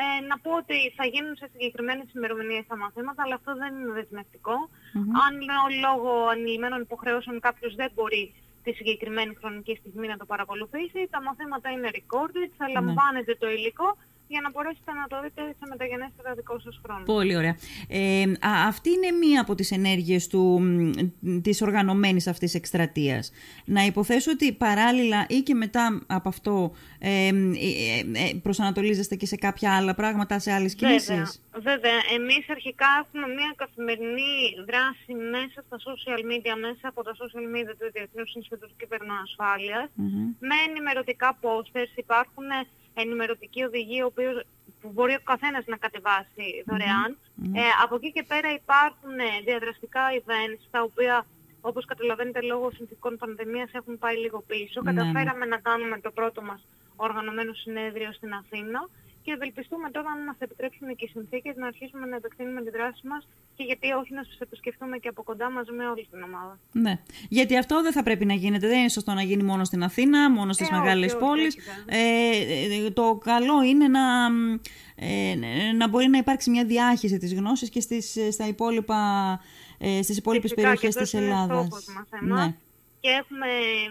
Ε, 0.00 0.26
να 0.30 0.36
πω 0.42 0.50
ότι 0.62 0.76
θα 0.96 1.04
γίνουν 1.12 1.34
σε 1.36 1.46
συγκεκριμένες 1.52 2.06
ημερομηνίες 2.16 2.64
τα 2.70 2.76
μαθήματα, 2.76 3.22
αλλά 3.24 3.34
αυτό 3.40 3.50
δεν 3.62 3.70
είναι 3.74 3.92
δεσμευτικό. 3.98 4.56
Αν 5.24 5.34
λόγω 5.86 6.10
ανηλυμένων 6.34 6.80
υποχρεώσεων 6.80 7.40
κάποιος 7.40 7.74
δεν 7.80 7.90
μπορεί 7.94 8.24
τη 8.64 8.72
συγκεκριμένη 8.72 9.34
χρονική 9.40 9.74
στιγμή 9.80 10.06
να 10.12 10.16
το 10.16 10.26
παρακολουθήσει, 10.32 11.00
τα 11.10 11.20
μαθήματα 11.26 11.70
είναι 11.70 11.90
recorded, 11.98 12.50
θα 12.58 12.66
ναι. 12.66 12.72
λαμβάνετε 12.72 13.32
το 13.42 13.46
υλικό 13.50 13.88
για 14.28 14.40
να 14.40 14.50
μπορέσετε 14.50 14.92
να 14.92 15.06
το 15.06 15.16
δείτε 15.22 15.42
σε 15.42 15.66
μεταγενέστερα 15.68 16.34
δικό 16.34 16.58
σας 16.58 16.80
χρόνο. 16.84 17.02
Πολύ 17.04 17.36
ωραία. 17.36 17.56
Ε, 17.88 18.24
αυτή 18.40 18.90
είναι 18.90 19.10
μία 19.10 19.40
από 19.40 19.54
τις 19.54 19.70
ενέργειες 19.70 20.26
του, 20.26 20.60
της 21.42 21.62
οργανωμένης 21.62 22.26
αυτής 22.26 22.54
εκστρατείας. 22.54 23.32
Να 23.64 23.82
υποθέσω 23.84 24.30
ότι 24.30 24.52
παράλληλα 24.52 25.26
ή 25.28 25.40
και 25.40 25.54
μετά 25.54 26.02
από 26.06 26.28
αυτό 26.28 26.72
ε, 26.98 27.28
ε, 27.28 27.32
ε, 28.12 28.34
προσανατολίζεστε 28.42 29.14
και 29.16 29.26
σε 29.26 29.36
κάποια 29.36 29.76
άλλα 29.76 29.94
πράγματα, 29.94 30.38
σε 30.38 30.52
άλλες 30.52 30.74
κινήσεις; 30.74 31.06
Βέβαια, 31.06 31.76
βέβαια. 31.76 31.98
Εμείς 32.18 32.50
αρχικά 32.50 32.88
έχουμε 33.02 33.26
μία 33.38 33.52
καθημερινή 33.56 34.34
δράση 34.68 35.12
μέσα 35.34 35.58
στα 35.66 35.76
social 35.88 36.20
media, 36.30 36.54
μέσα 36.66 36.84
από 36.92 37.02
τα 37.02 37.12
social 37.20 37.46
media 37.54 37.74
του 37.78 37.88
Διεθνούς 37.92 38.34
Ινστιτούτου 38.34 38.76
Κυβερνοασφάλειας, 38.76 39.88
mm-hmm. 39.90 40.26
με 40.48 40.56
ενημερωτικά 40.68 41.38
posters, 41.42 41.92
υπάρχουν 42.04 42.48
ενημερωτική 43.02 43.62
οδηγία 43.62 44.04
που 44.80 44.88
μπορεί 44.94 45.14
ο 45.14 45.20
καθένας 45.24 45.64
να 45.66 45.76
κατεβάσει 45.76 46.64
Ε, 47.54 47.60
από 47.84 47.94
εκεί 47.94 48.12
και 48.12 48.22
πέρα 48.22 48.48
υπάρχουν 48.52 49.18
ε, 49.18 49.40
διαδραστικά 49.44 50.02
events 50.20 50.64
τα 50.70 50.82
οποία 50.82 51.26
όπως 51.60 51.84
καταλαβαίνετε 51.84 52.40
λόγω 52.40 52.70
συνθηκών 52.70 53.16
πανδημίας 53.16 53.70
έχουν 53.72 53.98
πάει 53.98 54.16
λίγο 54.16 54.38
πίσω. 54.46 54.80
Ναι, 54.82 54.92
ναι. 54.92 54.98
Καταφέραμε 54.98 55.46
να 55.46 55.58
κάνουμε 55.58 56.00
το 56.00 56.10
πρώτο 56.10 56.42
μας 56.42 56.60
οργανωμένο 56.96 57.52
συνέδριο 57.52 58.12
στην 58.12 58.32
Αθήνα 58.32 58.88
και 59.26 59.32
ευελπιστούμε 59.32 59.90
τώρα 59.90 60.10
να 60.18 60.24
μας 60.24 60.36
επιτρέψουν 60.38 60.96
και 60.96 61.04
οι 61.04 61.08
συνθήκες 61.08 61.54
να 61.56 61.66
αρχίσουμε 61.66 62.06
να 62.06 62.16
επεκτείνουμε 62.16 62.60
τη 62.62 62.70
δράση 62.70 63.06
μας 63.06 63.28
και 63.56 63.62
γιατί 63.64 63.86
όχι 63.92 64.12
να 64.14 64.22
σας 64.24 64.38
επισκεφτούμε 64.40 64.96
και 64.98 65.08
από 65.08 65.22
κοντά 65.22 65.50
μαζί 65.50 65.72
με 65.72 65.86
όλη 65.88 66.06
την 66.10 66.22
ομάδα. 66.22 66.58
Ναι. 66.72 66.94
Γιατί 67.28 67.56
αυτό 67.58 67.82
δεν 67.82 67.92
θα 67.92 68.02
πρέπει 68.02 68.24
να 68.24 68.34
γίνεται. 68.34 68.66
Δεν 68.68 68.78
είναι 68.78 68.88
σωστό 68.88 69.12
να 69.12 69.22
γίνει 69.22 69.42
μόνο 69.42 69.64
στην 69.64 69.82
Αθήνα, 69.82 70.30
μόνο 70.30 70.52
στις 70.52 70.68
Ε, 70.68 70.72
μεγάλες 70.72 71.12
όχι, 71.14 71.22
όχι, 71.22 71.24
πόλεις. 71.24 71.56
όχι, 71.56 71.68
Ε, 71.86 72.86
ε, 72.86 72.90
το 72.90 73.18
καλό 73.24 73.62
είναι 73.62 73.88
να, 73.88 74.04
ε, 74.96 75.34
να 75.76 75.88
μπορεί 75.88 76.08
να 76.08 76.18
υπάρξει 76.18 76.50
μια 76.50 76.64
διάχυση 76.64 77.18
της 77.18 77.34
γνώσης 77.34 77.68
και 77.70 77.80
στις, 77.80 78.16
στα 78.30 78.46
υπόλοιπα, 78.46 79.00
ε, 79.78 80.02
στις 80.02 80.16
υπόλοιπες 80.16 80.50
Φυσικά, 80.50 80.68
περιοχές 80.68 80.94
και 80.94 81.00
της 81.02 81.14
αυτός 81.14 81.20
είναι 81.20 81.30
Ελλάδας. 81.32 81.66
στόχος 81.66 81.86
μας, 81.86 82.08
εμάς. 82.22 82.46
Ναι. 82.46 82.54
Και 83.00 83.08
έχουμε 83.22 83.46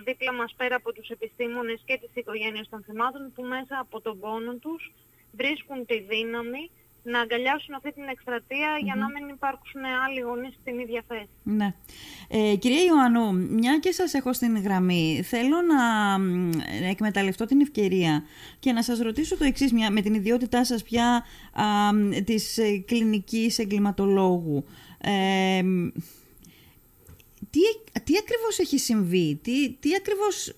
δίπλα 0.05 0.33
μας 0.33 0.53
πέρα 0.57 0.75
από 0.75 0.93
τους 0.93 1.09
επιστήμονες 1.09 1.81
και 1.85 1.97
τις 2.01 2.09
οικογένειες 2.13 2.69
των 2.69 2.83
θυμάτων 2.87 3.31
που 3.35 3.43
μέσα 3.43 3.75
από 3.81 4.01
τον 4.01 4.19
πόνο 4.19 4.53
τους 4.53 4.91
βρίσκουν 5.37 5.85
τη 5.85 5.99
δύναμη 5.99 6.69
να 7.03 7.19
αγκαλιάσουν 7.19 7.73
αυτή 7.73 7.91
την 7.93 8.03
εκστρατεία 8.03 8.69
για 8.83 8.95
να 8.95 9.09
μην 9.09 9.29
υπάρξουν 9.29 9.81
άλλοι 10.05 10.19
γονείς 10.19 10.53
στην 10.61 10.79
ίδια 10.79 11.03
θέση. 11.07 11.29
Ναι. 11.43 11.73
Ε, 12.27 12.55
κυρία 12.55 12.83
Ιωάννου, 12.83 13.33
μια 13.49 13.77
και 13.79 13.91
σας 13.91 14.13
έχω 14.13 14.33
στην 14.33 14.61
γραμμή, 14.61 15.21
θέλω 15.23 15.61
να 15.61 16.19
μ, 16.19 16.49
εκμεταλλευτώ 16.89 17.45
την 17.45 17.61
ευκαιρία 17.61 18.23
και 18.59 18.71
να 18.71 18.83
σας 18.83 18.99
ρωτήσω 18.99 19.37
το 19.37 19.43
εξής, 19.43 19.73
μια, 19.73 19.91
με 19.91 20.01
την 20.01 20.13
ιδιότητά 20.13 20.65
σας 20.65 20.83
πια 20.83 21.25
α, 21.53 21.93
μ, 21.93 22.09
της 22.23 22.57
ε, 22.57 22.77
κλινικής 22.77 23.59
εγκληματολόγου. 23.59 24.65
Ε, 25.01 25.61
μ, 25.63 25.87
τι, 27.49 27.59
τι 28.03 28.13
ακριβώς 28.17 28.59
έχει 28.59 28.77
συμβεί, 28.77 29.39
τι, 29.43 29.71
τι 29.71 29.95
ακριβώς... 29.95 30.53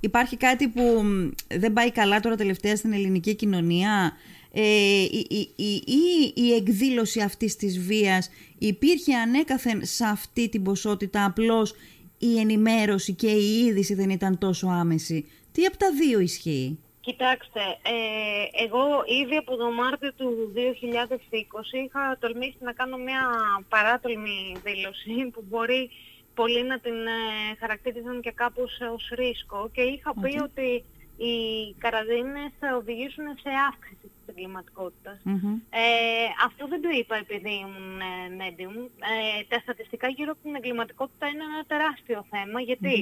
Υπάρχει 0.00 0.36
κάτι 0.36 0.68
που 0.68 0.82
μ, 0.82 1.30
δεν 1.48 1.72
πάει 1.72 1.90
καλά 1.90 2.20
τώρα 2.20 2.36
τελευταία 2.36 2.76
στην 2.76 2.92
ελληνική 2.92 3.34
κοινωνία 3.34 4.12
ε, 4.52 5.02
η, 5.02 5.26
η, 5.28 5.50
η, 5.56 5.82
η, 5.86 6.32
η 6.34 6.54
εκδήλωση 6.54 7.20
αυτής 7.20 7.56
της 7.56 7.78
βίας 7.80 8.30
υπήρχε 8.58 9.14
ανέκαθεν 9.14 9.80
σε 9.84 10.04
αυτή 10.04 10.48
την 10.48 10.62
ποσότητα 10.62 11.24
απλώς 11.24 11.74
η 12.18 12.38
ενημέρωση 12.38 13.12
και 13.12 13.30
η 13.30 13.64
είδηση 13.64 13.94
δεν 13.94 14.10
ήταν 14.10 14.38
τόσο 14.38 14.66
άμεση. 14.66 15.30
Τι 15.52 15.64
από 15.64 15.76
τα 15.76 15.90
δύο 15.92 16.20
ισχύει; 16.20 16.78
Κοιτάξτε, 17.00 17.60
ε, 17.82 18.64
εγώ 18.64 18.84
ήδη 19.22 19.36
από 19.36 19.56
το 19.56 19.72
Μάρτιο 19.72 20.12
του 20.12 20.52
2020 20.54 21.84
είχα 21.84 22.16
τολμήσει 22.20 22.56
να 22.60 22.72
κάνω 22.72 22.96
μια 22.96 23.22
παράτολμη 23.68 24.56
δήλωση 24.64 25.30
που 25.32 25.44
μπορεί 25.48 25.90
πολλοί 26.38 26.62
να 26.72 26.78
την 26.78 26.98
ε, 27.06 27.20
χαρακτήριζαν 27.60 28.20
και 28.20 28.32
κάπως 28.42 28.72
ως 28.94 29.04
ρίσκο 29.14 29.70
και 29.74 29.82
είχα 29.92 30.10
πει 30.20 30.32
Οκ. 30.38 30.42
ότι 30.48 30.84
οι 31.24 31.36
καραντίνες 31.84 32.50
θα 32.60 32.68
οδηγήσουν 32.80 33.26
σε 33.42 33.50
αύξηση 33.68 34.06
της 34.14 34.24
εγκληματικότητας. 34.26 35.18
Μμμ. 35.24 35.52
Ε, 35.70 36.28
αυτό 36.46 36.62
δεν 36.72 36.80
το 36.84 36.90
είπα 36.98 37.16
επειδή 37.24 37.52
ήμουν 37.64 38.00
ε, 38.00 38.12
medium. 38.40 38.76
Ε, 39.12 39.44
τα 39.50 39.58
στατιστικά 39.64 40.08
γύρω 40.08 40.30
από 40.32 40.42
την 40.42 40.54
εγκληματικότητα 40.54 41.26
είναι 41.26 41.44
ένα 41.50 41.62
τεράστιο 41.72 42.26
θέμα 42.32 42.60
γιατί, 42.60 42.94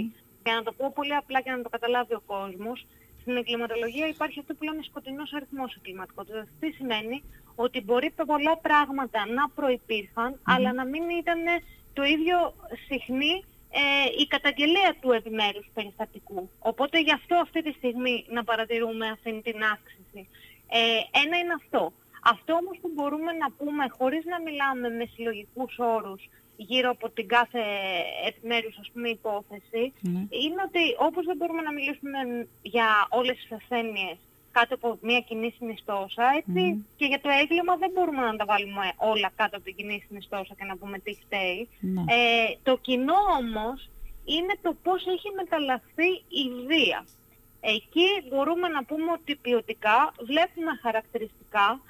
για 0.45 0.55
να 0.55 0.63
το 0.63 0.73
πω 0.73 0.93
πολύ 0.95 1.15
απλά 1.15 1.41
και 1.41 1.51
να 1.51 1.63
το 1.63 1.69
καταλάβει 1.69 2.15
ο 2.15 2.23
κόσμος, 2.27 2.87
στην 3.21 3.37
εγκληματολογία 3.37 4.07
υπάρχει 4.07 4.39
αυτό 4.41 4.55
που 4.55 4.65
λέμε 4.65 4.83
σκοτεινός 4.83 5.33
αριθμός 5.33 5.77
εγκληματικότητας. 5.77 6.47
Τι 6.61 6.71
σημαίνει; 6.71 7.23
Ότι 7.55 7.81
μπορεί 7.81 8.11
πολλά 8.27 8.57
πράγματα 8.69 9.21
να 9.39 9.45
προϋπήρχαν, 9.49 10.41
αλλά 10.43 10.73
να 10.73 10.85
μην 10.85 11.05
ήταν 11.23 11.41
το 11.95 12.03
ίδιο 12.03 12.55
συχνή 12.89 13.45
ε, 13.71 13.83
η 14.23 14.27
καταγγελία 14.27 14.97
του 15.01 15.11
επιμέρους 15.13 15.67
περιστατικού. 15.75 16.51
Οπότε 16.59 17.01
γι' 17.01 17.13
αυτό 17.13 17.35
αυτή 17.37 17.63
τη 17.63 17.73
στιγμή 17.73 18.25
να 18.29 18.45
παρατηρούμε 18.45 19.07
αυτή 19.09 19.41
την 19.45 19.63
αύξηση. 19.73 20.29
Ε, 20.69 21.21
ένα 21.23 21.37
είναι 21.39 21.55
αυτό. 21.63 21.93
Αυτό 22.33 22.53
όμως 22.55 22.77
που 22.81 22.91
μπορούμε 22.95 23.33
να 23.33 23.49
πούμε 23.59 23.85
χωρίς 23.99 24.25
να 24.25 24.41
μιλάμε 24.41 24.89
με 24.89 25.05
συλλογικούς 25.15 25.75
όρους 25.79 26.23
γύρω 26.57 26.91
από 26.91 27.11
την 27.11 27.29
κάθε 27.29 27.63
επιμέρους 28.27 28.77
ας 28.81 28.91
πούμε 28.93 29.09
υπόθεση 29.09 29.93
Ναι. 30.01 30.23
είναι 30.43 30.61
ότι 30.69 30.83
όπως 30.99 31.25
δεν 31.25 31.37
μπορούμε 31.37 31.63
να 31.63 31.73
μιλήσουμε 31.73 32.19
για 32.63 32.89
όλες 33.11 33.37
τις 33.37 33.53
ασθένειες 33.53 34.17
κάτω 34.57 34.75
από 34.75 34.99
μια 35.09 35.21
κοινή 35.29 35.51
συνιστόσα, 35.59 36.25
έτσι, 36.39 36.85
και 36.97 37.07
για 37.11 37.21
το 37.21 37.29
έγκλημα 37.41 37.77
δεν 37.77 37.91
μπορούμε 37.95 38.23
να 38.31 38.37
τα 38.37 38.45
βάλουμε 38.45 38.87
όλα 38.97 39.31
κάτω 39.37 39.57
από 39.57 39.65
την 39.65 39.75
κοινή 39.77 40.05
συνιστόσα 40.07 40.55
και 40.59 40.65
να 40.71 40.77
πούμε 40.77 40.99
τι 40.99 41.13
φταίει. 41.23 41.69
Ναι. 41.81 42.01
Ε, 42.01 42.57
το 42.63 42.73
κοινό 42.87 43.19
όμως 43.41 43.79
είναι 44.25 44.55
το 44.63 44.71
πώς 44.83 45.01
έχει 45.15 45.29
μεταλλαχθεί 45.41 46.11
η 46.43 46.45
βία. 46.69 47.01
Εκεί 47.77 48.09
μπορούμε 48.29 48.69
να 48.69 48.85
πούμε 48.85 49.11
ότι 49.19 49.37
ποιοτικά 49.37 49.99
βλέπουμε 50.29 50.73
χαρακτηριστικά 50.83 51.81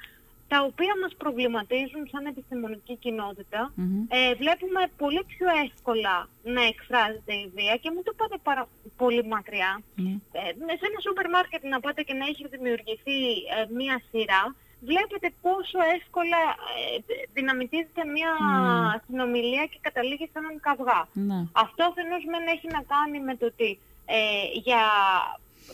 τα 0.47 0.57
οποία 0.69 0.93
μας 1.01 1.13
προβληματίζουν 1.21 2.03
σαν 2.11 2.25
επιστημονική 2.25 2.95
κοινότητα. 3.03 3.71
Μμμ. 3.75 4.05
Ε, 4.09 4.33
βλέπουμε 4.41 4.81
πολύ 4.97 5.23
πιο 5.33 5.47
εύκολα 5.65 6.15
να 6.43 6.61
εκφράζεται 6.71 7.33
η 7.43 7.51
βία 7.55 7.75
και 7.81 7.89
μην 7.93 8.03
το 8.03 8.13
πάτε 8.19 8.37
πάρα 8.43 8.67
πολύ 8.97 9.23
μακριά. 9.33 9.71
Ναι. 9.95 10.13
Ε, 10.39 10.75
σε 10.79 10.85
ένα 10.89 10.99
σούπερ 11.05 11.29
μάρκετ 11.29 11.63
να 11.63 11.79
πάτε 11.79 12.01
και 12.07 12.13
να 12.13 12.25
έχει 12.25 12.47
δημιουργηθεί 12.47 13.19
ε, 13.55 13.73
μία 13.77 13.95
σειρά, 14.09 14.43
βλέπετε 14.89 15.27
πόσο 15.45 15.77
εύκολα 15.97 16.41
ε, 16.77 16.97
δυναμητίζεται 17.37 18.03
μία 18.15 18.31
Mm. 18.39 19.01
συνομιλία 19.07 19.65
και 19.71 19.79
καταλήγει 19.81 20.25
σε 20.31 20.37
έναν 20.41 20.55
καυγά. 20.67 21.01
Ναι. 21.29 21.39
Αυτό 21.65 21.81
αφενός 21.89 22.23
μεν 22.31 22.45
έχει 22.55 22.67
να 22.77 22.81
κάνει 22.93 23.17
με 23.27 23.35
το 23.39 23.45
ότι 23.45 23.69
ε, 24.05 24.17
για 24.67 24.81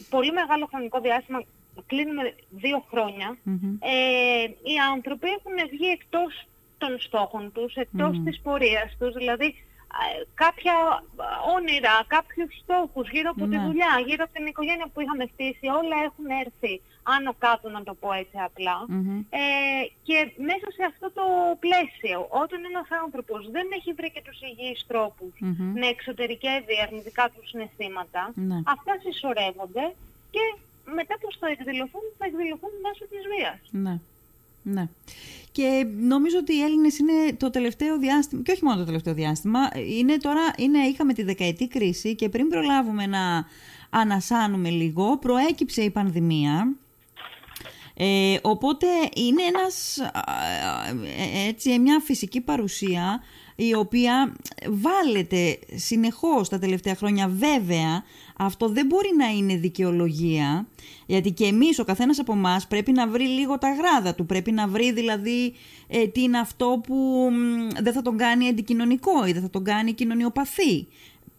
πολύ 0.10 0.32
μεγάλο 0.32 0.66
χρονικό 0.72 1.00
διάστημα, 1.00 1.40
κλείνουμε 1.88 2.36
δύο 2.50 2.86
χρόνια, 2.90 3.38
Μμμ. 3.44 3.78
ε, 3.80 4.44
οι 4.44 4.76
άνθρωποι 4.94 5.28
έχουν 5.28 5.70
βγει 5.72 5.88
εκτός 5.88 6.46
των 6.78 7.00
στόχων 7.00 7.52
τους, 7.52 7.76
εκτός 7.76 8.18
Μμμ. 8.18 8.26
της 8.26 8.40
πορείας 8.42 8.96
τους, 9.00 9.14
δηλαδή 9.14 9.46
ε, 10.02 10.24
κάποια 10.34 10.76
όνειρα, 11.56 11.96
κάποιους 12.08 12.52
στόχους 12.64 13.10
γύρω 13.10 13.30
από 13.36 13.44
τη 13.52 13.56
Ναι. 13.58 13.66
δουλειά, 13.66 13.92
γύρω 14.08 14.24
από 14.28 14.34
την 14.38 14.46
οικογένεια 14.46 14.88
που 14.94 15.02
είχαμε 15.02 15.26
στήσει, 15.34 15.66
όλα 15.82 15.98
έχουν 16.08 16.26
έρθει 16.44 16.74
άνω 17.16 17.34
κάτω 17.46 17.70
να 17.70 17.84
το 17.84 17.94
πω 18.02 18.10
έτσι 18.22 18.38
απλά. 18.50 18.78
Μμμ. 18.88 19.20
Ε, 19.30 19.42
και 20.08 20.18
μέσα 20.50 20.68
σε 20.78 20.84
αυτό 20.92 21.08
το 21.18 21.24
πλαίσιο, 21.66 22.20
όταν 22.44 22.60
ένας 22.72 22.88
άνθρωπος 23.04 23.42
δεν 23.56 23.68
έχει 23.78 23.92
βρει 23.98 24.10
και 24.16 24.22
τους 24.28 24.40
υγιείς 24.48 24.80
τρόπους 24.92 25.34
Μμμ. 25.40 25.74
να 25.82 25.88
εξωτερικεύει 25.88 26.76
αρνητικά 26.86 27.26
του 27.34 27.42
συναισθήματα, 27.50 28.22
Ναι. 28.50 28.58
αυτά 28.74 28.94
συσσωρεύονται 29.04 29.86
και 30.34 30.44
μετά 30.86 31.18
πως 31.22 31.38
θα 31.40 31.48
εκδηλωθούν, 31.48 32.02
θα 32.18 32.26
εκδηλωθούν 32.26 32.70
μέσω 32.82 33.06
της 33.12 33.22
βίας. 33.36 33.60
Ναι. 33.72 34.00
Ναι. 34.64 34.88
Και 35.52 35.88
νομίζω 36.00 36.38
ότι 36.38 36.54
οι 36.56 36.62
Έλληνες 36.62 36.98
είναι 36.98 37.34
το 37.38 37.50
τελευταίο 37.50 37.98
διάστημα, 37.98 38.42
και 38.42 38.52
όχι 38.52 38.64
μόνο 38.64 38.78
το 38.78 38.86
τελευταίο 38.86 39.14
διάστημα, 39.14 39.60
είναι 40.00 40.18
τώρα, 40.18 40.54
είναι, 40.58 40.80
είχαμε 40.80 41.14
τη 41.14 41.24
δεκαετή 41.24 41.68
κρίση 41.68 42.16
και 42.16 42.30
πριν 42.30 42.48
προλάβουμε 42.48 43.06
να 43.06 43.46
ανασάνουμε 43.90 44.70
λίγο, 44.70 45.18
προέκυψε 45.18 45.82
η 45.82 45.90
πανδημία. 45.90 46.76
Ε, 48.04 48.38
οπότε 48.42 48.88
είναι 49.16 49.42
ένας, 49.44 49.98
α, 50.00 50.22
ε, 51.44 51.48
έτσι, 51.48 51.80
μια 51.80 52.00
φυσική 52.04 52.42
παρουσία 52.42 53.22
η 53.56 53.74
οποία 53.74 54.36
βάλετε 54.68 55.60
συνεχώς 55.76 56.50
τα 56.50 56.60
τελευταία 56.60 56.96
χρόνια. 56.96 57.28
Βέβαια, 57.28 58.04
αυτό 58.38 58.70
δεν 58.70 58.86
μπορεί 58.86 59.10
να 59.18 59.28
είναι 59.28 59.56
δικαιολογία, 59.56 60.68
γιατί 61.06 61.32
και 61.32 61.46
εμείς, 61.46 61.80
ο 61.80 61.84
καθένας 61.84 62.20
από 62.20 62.34
εμάς 62.34 62.68
πρέπει 62.68 62.92
να 62.92 63.08
βρει 63.08 63.28
λίγο 63.28 63.58
τα 63.58 63.74
γράδα 63.74 64.16
του. 64.16 64.26
Πρέπει 64.26 64.52
να 64.52 64.68
βρει 64.68 64.92
δηλαδή 64.92 65.54
ε, 65.88 66.08
τι 66.08 66.22
είναι 66.22 66.40
αυτό 66.40 66.82
που 66.88 66.96
μ, 67.32 67.68
δεν 67.82 67.94
θα 67.94 68.02
τον 68.02 68.18
κάνει 68.18 68.48
αντικοινωνικό 68.48 69.26
ή 69.26 69.32
δεν 69.32 69.42
θα 69.42 69.50
τον 69.50 69.64
κάνει 69.64 69.94
κοινωνιοπαθή. 69.94 70.88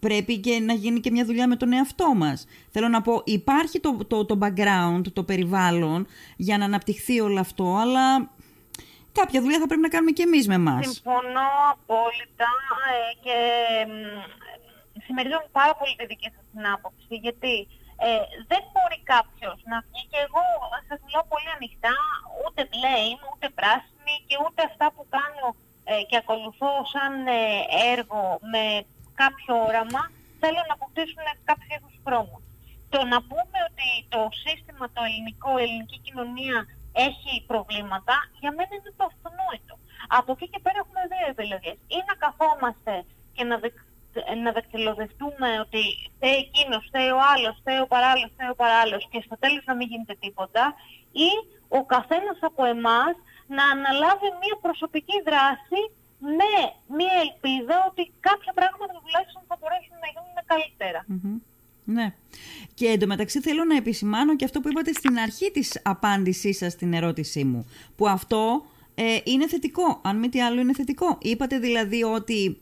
Πρέπει 0.07 0.39
και 0.39 0.55
να 0.61 0.73
γίνει 0.73 1.01
και 1.01 1.11
μια 1.11 1.25
δουλειά 1.25 1.47
με 1.49 1.57
τον 1.57 1.73
εαυτό 1.73 2.15
μας. 2.15 2.47
Θέλω 2.71 2.89
να 2.89 3.03
πω, 3.03 3.23
υπάρχει 3.25 3.81
το, 3.81 3.91
το, 4.07 4.25
το 4.25 4.39
background, 4.43 5.03
το 5.13 5.23
περιβάλλον 5.23 6.07
για 6.37 6.59
να 6.59 6.65
αναπτυχθεί 6.65 7.21
όλο 7.21 7.41
αυτό, 7.41 7.67
αλλά 7.83 8.31
κάποια 9.19 9.41
δουλειά 9.43 9.59
θα 9.63 9.67
πρέπει 9.67 9.85
να 9.87 9.93
κάνουμε 9.95 10.11
και 10.11 10.23
εμείς 10.29 10.45
με 10.49 10.55
εμάς. 10.55 10.83
Συμφωνώ 10.87 11.51
απόλυτα 11.75 12.53
ε, 12.93 13.13
και 13.25 13.37
μ, 13.91 13.95
συμμερίζομαι 15.05 15.49
πάρα 15.61 15.75
πολύ 15.79 15.95
τη 15.99 16.05
δική 16.13 16.29
σας 16.35 16.45
την 16.53 16.65
άποψη 16.75 17.15
γιατί 17.27 17.55
ε, 18.07 18.09
δεν 18.51 18.63
μπορεί 18.73 18.99
κάποιος 19.15 19.59
να 19.71 19.77
βγει 19.87 20.03
και 20.11 20.21
εγώ 20.27 20.45
σας 20.89 20.99
μιλάω 21.05 21.27
πολύ 21.33 21.51
ανοιχτά 21.57 21.97
ούτε 22.43 22.61
blame, 22.75 23.21
ούτε 23.31 23.47
πράσινη 23.59 24.15
και 24.29 24.37
ούτε 24.45 24.61
αυτά 24.71 24.87
που 24.95 25.03
κάνω 25.17 25.47
ε, 25.91 25.95
και 26.09 26.17
ακολουθώ 26.23 26.73
σαν 26.93 27.13
ε, 27.27 27.41
έργο 27.95 28.23
με 28.53 28.65
κάποιο 29.21 29.53
όραμα 29.69 30.03
θέλω 30.41 30.61
να 30.69 30.75
αποκτήσουν 30.79 31.27
κάποιο 31.49 31.69
είδους 31.75 31.97
χρώμα. 32.05 32.39
Το 32.95 33.01
να 33.13 33.19
πούμε 33.29 33.59
ότι 33.69 33.89
το 34.15 34.21
σύστημα, 34.45 34.85
το 34.97 35.01
ελληνικό, 35.09 35.51
η 35.59 35.63
ελληνική 35.67 35.99
κοινωνία 36.07 36.59
έχει 37.09 37.33
προβλήματα, 37.53 38.15
για 38.41 38.51
μένα 38.57 38.73
είναι 38.77 38.93
το 38.99 39.05
αυτονόητο. 39.11 39.75
Από 40.19 40.31
εκεί 40.35 40.47
και 40.53 40.61
πέρα 40.65 40.79
έχουμε 40.83 41.03
δύο 41.13 41.27
επιλογές. 41.35 41.77
Ή 41.97 41.99
να 42.09 42.15
καθόμαστε 42.25 42.95
και 43.35 43.45
να, 43.51 43.57
δεκ- 43.63 43.87
να 44.45 44.51
δακτυλοδευτούμε 44.57 45.49
ότι 45.65 45.83
φταίει 46.15 46.39
εκείνος, 46.47 46.83
φταίει 46.89 47.11
ο 47.19 47.21
άλλος, 47.33 47.55
φταίει 47.61 47.81
ο 47.87 47.89
παράλληλος, 47.95 48.31
φταίει 48.35 48.51
ο 48.55 48.59
παράλληλος 48.65 49.03
και 49.11 49.21
στο 49.27 49.37
τέλος 49.43 49.63
να 49.69 49.75
μην 49.79 49.87
γίνεται 49.91 50.17
τίποτα 50.25 50.65
ή 51.27 51.31
ο 51.79 51.81
καθένας 51.95 52.39
από 52.41 52.63
εμάς 52.75 53.15
να 53.57 53.65
αναλάβει 53.75 54.29
μια 54.43 54.57
προσωπική 54.67 55.17
δράση 55.29 55.81
με 56.39 56.53
μια 56.97 57.15
ελπίδα 57.25 57.77
ότι 57.91 58.03
κάποια 58.29 58.53
πράγματα 58.59 58.93
τουλάχιστον 59.05 59.43
θα 59.49 59.57
μπορέσουν 59.61 59.97
να 60.05 60.09
γίνουν 60.13 60.33
Ναι. 61.85 62.15
Και 62.75 62.87
εντωμεταξύ 62.87 63.41
θέλω 63.41 63.65
να 63.65 63.77
επισημάνω 63.77 64.37
και 64.37 64.45
αυτό 64.45 64.61
που 64.61 64.69
είπατε 64.69 64.93
στην 64.93 65.19
αρχή 65.19 65.51
της 65.51 65.81
απάντησής 65.83 66.57
σας 66.57 66.73
στην 66.73 66.93
ερώτησή 66.93 67.45
μου. 67.45 67.67
Που 67.97 68.09
αυτό 68.09 68.65
ε, 68.95 69.19
είναι 69.25 69.49
θετικό. 69.49 70.01
Αν 70.05 70.19
μη 70.19 70.29
τι 70.29 70.43
άλλο 70.43 70.61
είναι 70.61 70.73
θετικό. 70.73 71.19
Είπατε 71.21 71.59
δηλαδή 71.59 72.03
ότι 72.03 72.61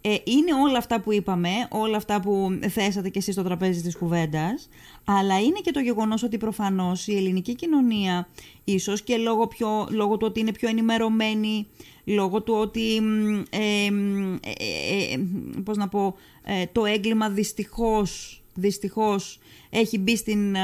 ε, 0.00 0.16
είναι 0.24 0.54
όλα 0.64 0.78
αυτά 0.78 1.00
που 1.00 1.12
είπαμε, 1.12 1.50
όλα 1.68 1.96
αυτά 1.96 2.20
που 2.20 2.58
θέσατε 2.68 3.08
και 3.08 3.18
εσείς 3.18 3.34
στο 3.34 3.42
τραπέζι 3.42 3.82
της 3.82 3.96
κουβέντας, 3.96 4.68
αλλά 5.04 5.40
είναι 5.40 5.58
και 5.62 5.70
το 5.70 5.80
γεγονός 5.80 6.22
ότι 6.22 6.38
προφανώς 6.38 7.06
η 7.06 7.16
ελληνική 7.16 7.54
κοινωνία, 7.54 8.28
ίσως 8.64 9.02
και 9.02 9.16
λόγω, 9.16 9.46
πιο, 9.46 9.88
λόγω 9.90 10.16
του 10.16 10.26
ότι 10.26 10.40
είναι 10.40 10.52
πιο 10.52 10.68
ενημερωμένη, 10.68 11.66
λόγω 12.04 12.42
του 12.42 12.54
ότι, 12.54 12.96
ε, 13.50 13.86
ε, 14.40 15.18
πώς 15.64 15.76
να 15.76 15.88
πω, 15.88 16.14
το 16.72 16.84
έγκλημα 16.84 17.30
δυστυχώς, 17.30 18.42
δυστυχώς 18.54 19.38
έχει 19.70 19.98
μπει 19.98 20.16
στην, 20.16 20.56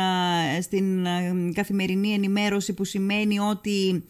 στην 0.61 1.07
καθημερινή 1.55 2.12
ενημέρωση 2.12 2.73
που 2.73 2.85
σημαίνει 2.85 3.38
ότι 3.38 4.05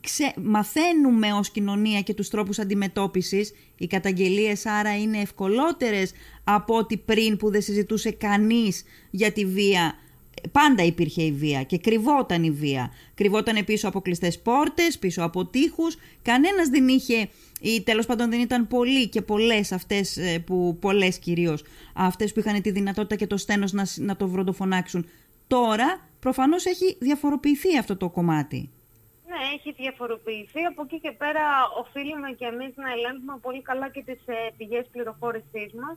ξε, 0.00 0.34
μαθαίνουμε 0.42 1.32
ως 1.32 1.50
κοινωνία 1.50 2.00
και 2.00 2.14
τους 2.14 2.28
τρόπους 2.28 2.58
αντιμετώπισης. 2.58 3.52
Οι 3.76 3.86
καταγγελίες 3.86 4.66
άρα 4.66 4.98
είναι 4.98 5.18
ευκολότερες 5.18 6.12
από 6.44 6.76
ό,τι 6.76 6.96
πριν 6.96 7.36
που 7.36 7.50
δεν 7.50 7.62
συζητούσε 7.62 8.10
κανείς 8.10 8.82
για 9.10 9.32
τη 9.32 9.44
βία. 9.44 9.98
Πάντα 10.52 10.82
υπήρχε 10.82 11.22
η 11.22 11.32
βία 11.32 11.62
και 11.62 11.78
κρυβόταν 11.78 12.44
η 12.44 12.50
βία. 12.50 12.92
Κρυβόταν 13.14 13.64
πίσω 13.64 13.88
από 13.88 14.00
κλειστές 14.00 14.40
πόρτες, 14.40 14.98
πίσω 14.98 15.22
από 15.22 15.46
τείχους. 15.46 15.96
Κανένας 16.22 16.68
δεν 16.68 16.88
είχε, 16.88 17.28
ή 17.60 17.82
τέλος 17.82 18.06
πάντων 18.06 18.30
δεν 18.30 18.40
ήταν 18.40 18.66
πολλοί 18.66 19.08
και 19.08 19.22
πολλές 19.22 19.72
αυτές, 19.72 20.16
ε, 20.16 20.38
που, 20.38 20.76
πολλές 20.80 21.18
κυρίως, 21.18 21.64
αυτές 21.94 22.32
που 22.32 22.38
είχαν 22.38 22.62
τη 22.62 22.70
δυνατότητα 22.70 23.16
και 23.16 23.26
το 23.26 23.36
στένος 23.36 23.72
να, 23.72 23.86
να 23.96 24.16
το 24.16 24.28
βροντοφωνάξουν. 24.28 25.06
Τώρα 25.46 26.08
προφανώς 26.20 26.64
έχει 26.64 26.96
διαφοροποιηθεί 27.00 27.78
αυτό 27.78 27.96
το 27.96 28.08
κομμάτι 28.08 28.70
ναι, 29.34 29.42
έχει 29.54 29.70
διαφοροποιηθεί. 29.82 30.62
Από 30.70 30.82
εκεί 30.86 30.98
και 31.00 31.12
πέρα 31.22 31.44
οφείλουμε 31.82 32.30
και 32.38 32.46
εμείς 32.52 32.72
να 32.82 32.88
ελέγχουμε 32.94 33.36
πολύ 33.46 33.62
καλά 33.62 33.88
και 33.94 34.02
τις 34.08 34.20
ε, 34.26 34.36
πηγές 34.56 34.86
πληροφόρησής 34.92 35.70
μας. 35.82 35.96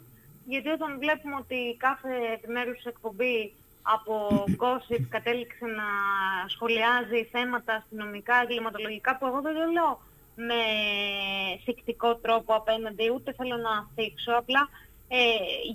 Γιατί 0.51 0.69
όταν 0.69 0.99
βλέπουμε 1.03 1.35
ότι 1.43 1.59
κάθε 1.85 2.11
επιμέρους 2.35 2.83
εκπομπή 2.83 3.53
από 3.95 4.13
gossip 4.63 5.03
κατέληξε 5.09 5.65
να 5.79 5.89
σχολιάζει 6.53 7.19
θέματα 7.33 7.73
αστυνομικά, 7.73 8.35
εγκληματολογικά, 8.43 9.17
που 9.17 9.25
εγώ 9.25 9.41
δεν 9.41 9.55
το 9.59 9.65
λέω 9.75 9.91
με 10.35 10.61
θυκτικό 11.63 12.15
τρόπο 12.15 12.53
απέναντι, 12.53 13.11
ούτε 13.15 13.33
θέλω 13.37 13.57
να 13.57 13.73
θίξω, 13.95 14.31
απλά 14.41 14.69
ε, 15.07 15.17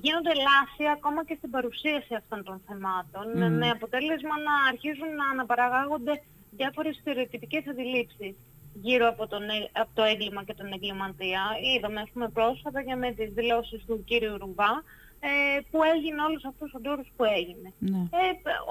γίνονται 0.02 0.34
λάθη 0.48 0.84
ακόμα 0.96 1.24
και 1.24 1.36
στην 1.38 1.50
παρουσίαση 1.50 2.14
αυτών 2.14 2.44
των 2.44 2.56
θεμάτων, 2.66 3.26
με 3.58 3.68
αποτέλεσμα 3.70 4.34
να 4.48 4.54
αρχίζουν 4.70 5.10
να 5.20 5.26
αναπαραγάγονται 5.32 6.22
διάφορες 6.56 6.96
στερεοτυπικές 7.00 7.64
αντιλήψεις 7.68 8.34
γύρω 8.74 9.08
από, 9.08 9.26
τον, 9.26 9.42
ε, 9.42 9.70
από 9.72 9.90
το 9.94 10.02
έγκλημα 10.02 10.44
και 10.44 10.54
τον 10.54 10.72
εγκληματία. 10.72 11.42
Είδαμε, 11.74 12.00
ας 12.00 12.10
πούμε, 12.12 12.28
πρόσφατα 12.28 12.82
και 12.82 12.94
με 12.94 13.12
τις 13.12 13.30
δηλώσεις 13.32 13.84
του 13.86 14.04
κύριου 14.04 14.36
Ρουβά, 14.38 14.72
ε, 15.28 15.60
που 15.70 15.78
έγινε 15.94 16.22
όλους 16.28 16.44
αυτούς 16.44 16.70
τους 16.70 16.82
όρους 16.92 17.08
που 17.16 17.24
έγινε. 17.38 17.68
Ναι. 17.78 18.02
Ε, 18.20 18.26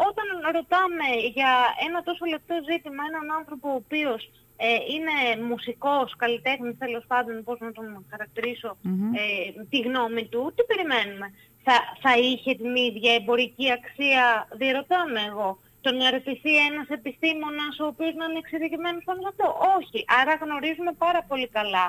όταν 0.10 0.28
ρωτάμε 0.56 1.08
για 1.38 1.52
ένα 1.88 2.00
τόσο 2.08 2.26
λεπτό 2.34 2.54
ζήτημα 2.70 3.02
έναν 3.12 3.26
άνθρωπο 3.40 3.68
ο 3.70 3.80
οποίος 3.84 4.22
ε, 4.58 4.68
είναι 4.94 5.16
μουσικός, 5.52 6.16
καλλιτέχνης, 6.22 6.78
τέλος 6.78 7.04
πάντων, 7.12 7.44
πώς 7.44 7.60
να 7.60 7.72
τον 7.72 8.06
χαρακτηρίσω, 8.12 8.78
ε, 9.22 9.64
τη 9.70 9.80
γνώμη 9.88 10.24
του, 10.32 10.54
τι 10.56 10.64
περιμένουμε. 10.72 11.28
Θα, 11.64 11.76
θα 12.04 12.18
είχε 12.18 12.52
την 12.56 12.76
ίδια 12.76 13.14
εμπορική 13.14 13.68
αξία, 13.72 14.26
διερωτάμε 14.60 15.20
εγώ 15.30 15.60
το 15.82 15.90
να 16.00 16.12
ρωτηθεί 16.16 16.54
ένας 16.70 16.88
επιστήμονας 16.98 17.74
ο 17.80 17.86
οποίος 17.92 18.14
να 18.20 18.26
είναι 18.26 18.42
εξειδικευμένος 18.44 19.04
πάνω 19.04 19.20
σε 19.22 19.30
αυτό. 19.32 19.48
Όχι. 19.78 20.00
Άρα 20.20 20.34
γνωρίζουμε 20.44 20.92
πάρα 21.06 21.22
πολύ 21.30 21.48
καλά 21.58 21.88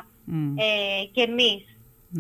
ε, 0.67 1.05
και 1.15 1.23
εμείς 1.31 1.63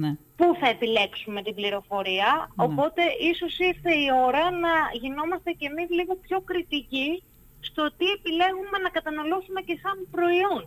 ναι. 0.03 0.11
πού 0.37 0.47
θα 0.61 0.69
επιλέξουμε 0.69 1.43
την 1.43 1.55
πληροφορία. 1.55 2.31
Ναι. 2.55 2.65
Οπότε 2.65 3.03
ίσως 3.31 3.59
ήρθε 3.59 3.93
η 4.07 4.09
ώρα 4.27 4.45
να 4.65 4.73
γινόμαστε 5.03 5.51
και 5.59 5.67
εμείς 5.73 5.89
λίγο 5.99 6.15
πιο 6.25 6.39
κριτικοί 6.41 7.23
στο 7.61 7.83
τι 7.97 8.07
επιλέγουμε 8.19 8.79
να 8.83 8.91
καταναλώσουμε 8.97 9.61
και 9.61 9.79
σαν 9.83 9.97
προϊόν. 10.15 10.63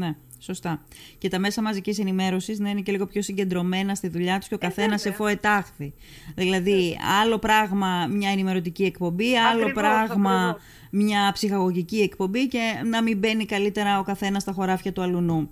Ναι. 0.00 0.10
Σωστά. 0.44 0.82
Και 1.18 1.28
τα 1.28 1.38
μέσα 1.38 1.62
μαζικής 1.62 1.98
ενημέρωσης 1.98 2.58
να 2.58 2.70
είναι 2.70 2.80
και 2.80 2.92
λίγο 2.92 3.06
πιο 3.06 3.22
συγκεντρωμένα 3.22 3.94
στη 3.94 4.08
δουλειά 4.08 4.38
τους 4.38 4.48
και 4.48 4.54
ο 4.54 4.58
ε, 4.60 4.66
καθένας 4.66 5.00
σε 5.00 5.12
φοετάχθη. 5.12 5.92
Δηλαδή, 6.34 6.98
άλλο 7.22 7.38
πράγμα 7.38 8.06
μια 8.06 8.30
ενημερωτική 8.30 8.84
εκπομπή, 8.84 9.36
άλλο 9.36 9.72
πράγμα 9.72 10.56
μια 10.90 11.30
ψυχαγωγική 11.32 12.00
εκπομπή 12.00 12.48
και 12.48 12.82
να 12.84 13.02
μην 13.02 13.18
μπαίνει 13.18 13.46
καλύτερα 13.46 13.98
ο 13.98 14.02
καθένας 14.02 14.42
στα 14.42 14.52
χωράφια 14.52 14.92
του 14.92 15.02
αλουνού. 15.02 15.50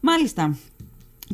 Μάλιστα. 0.00 0.58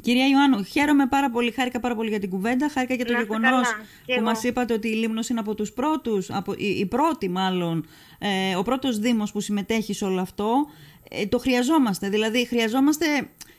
Κυρία 0.00 0.28
Ιωάννου, 0.28 0.64
χαίρομαι 0.64 1.06
πάρα 1.06 1.30
πολύ, 1.30 1.50
χάρηκα 1.50 1.80
πάρα 1.80 1.94
πολύ 1.94 2.08
για 2.08 2.20
την 2.20 2.30
κουβέντα, 2.30 2.68
χάρηκα 2.68 2.94
για 2.94 3.04
το 3.04 3.12
γεγονός 3.12 3.68
που 4.16 4.22
μας 4.22 4.42
είπατε 4.42 4.74
ότι 4.74 4.88
η 4.88 4.92
Λίμνος 4.94 5.28
είναι 5.28 5.40
από 5.40 5.54
τους 5.54 5.72
πρώτους, 5.72 6.28
η, 6.56 6.66
η 6.66 6.86
πρώτη 6.86 7.28
μάλλον, 7.28 7.86
ε, 8.18 8.56
ο 8.56 8.62
πρώτος 8.62 8.98
Δήμος 8.98 9.32
που 9.32 9.40
συμμετέχει 9.40 9.94
σε 9.94 10.04
όλο 10.04 10.20
αυτό. 10.20 10.66
Ε, 11.10 11.26
το 11.26 11.38
χρειαζόμαστε. 11.38 12.08
Δηλαδή, 12.08 12.46
χρειαζόμαστε. 12.46 13.06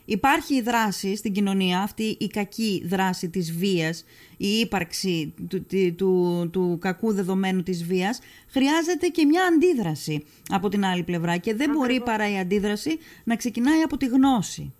Υπάρχει 0.10 0.56
η 0.56 0.62
δράση 0.62 1.16
στην 1.16 1.34
κοινωνία, 1.34 1.80
αυτή 1.82 2.18
η 2.20 2.28
κακή 2.28 2.84
δράση 2.86 3.30
της 3.30 3.52
βίας, 3.52 4.06
η 4.38 4.48
ύπαρξη 4.48 5.34
του, 5.50 5.66
του, 5.96 6.50
του, 6.52 6.78
κακού 6.82 7.14
δεδομένου 7.14 7.64
της 7.64 7.84
βίας, 7.84 8.20
χρειάζεται 8.50 9.08
και 9.08 9.26
μια 9.26 9.44
αντίδραση 9.44 10.26
από 10.50 10.70
την 10.70 10.86
άλλη 10.86 11.04
πλευρά 11.04 11.38
και 11.38 11.56
δεν 11.56 11.72
μπορεί 11.72 12.02
παρά 12.02 12.32
η 12.32 12.38
αντίδραση 12.40 13.00
να 13.24 13.36
ξεκινάει 13.36 13.82
από 13.82 13.98
τη 13.98 14.06
γνώση. 14.06 14.74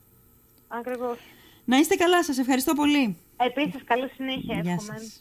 Ακριβώς. 0.68 1.18
Να 1.66 1.78
είστε 1.78 1.96
καλά, 1.96 2.24
σας 2.24 2.38
ευχαριστώ 2.38 2.74
πολύ. 2.74 3.18
Επίσης, 3.38 3.84
καλή 3.84 4.10
συνέχεια. 4.16 4.60
Γεια 4.64 4.80
σας. 4.80 5.20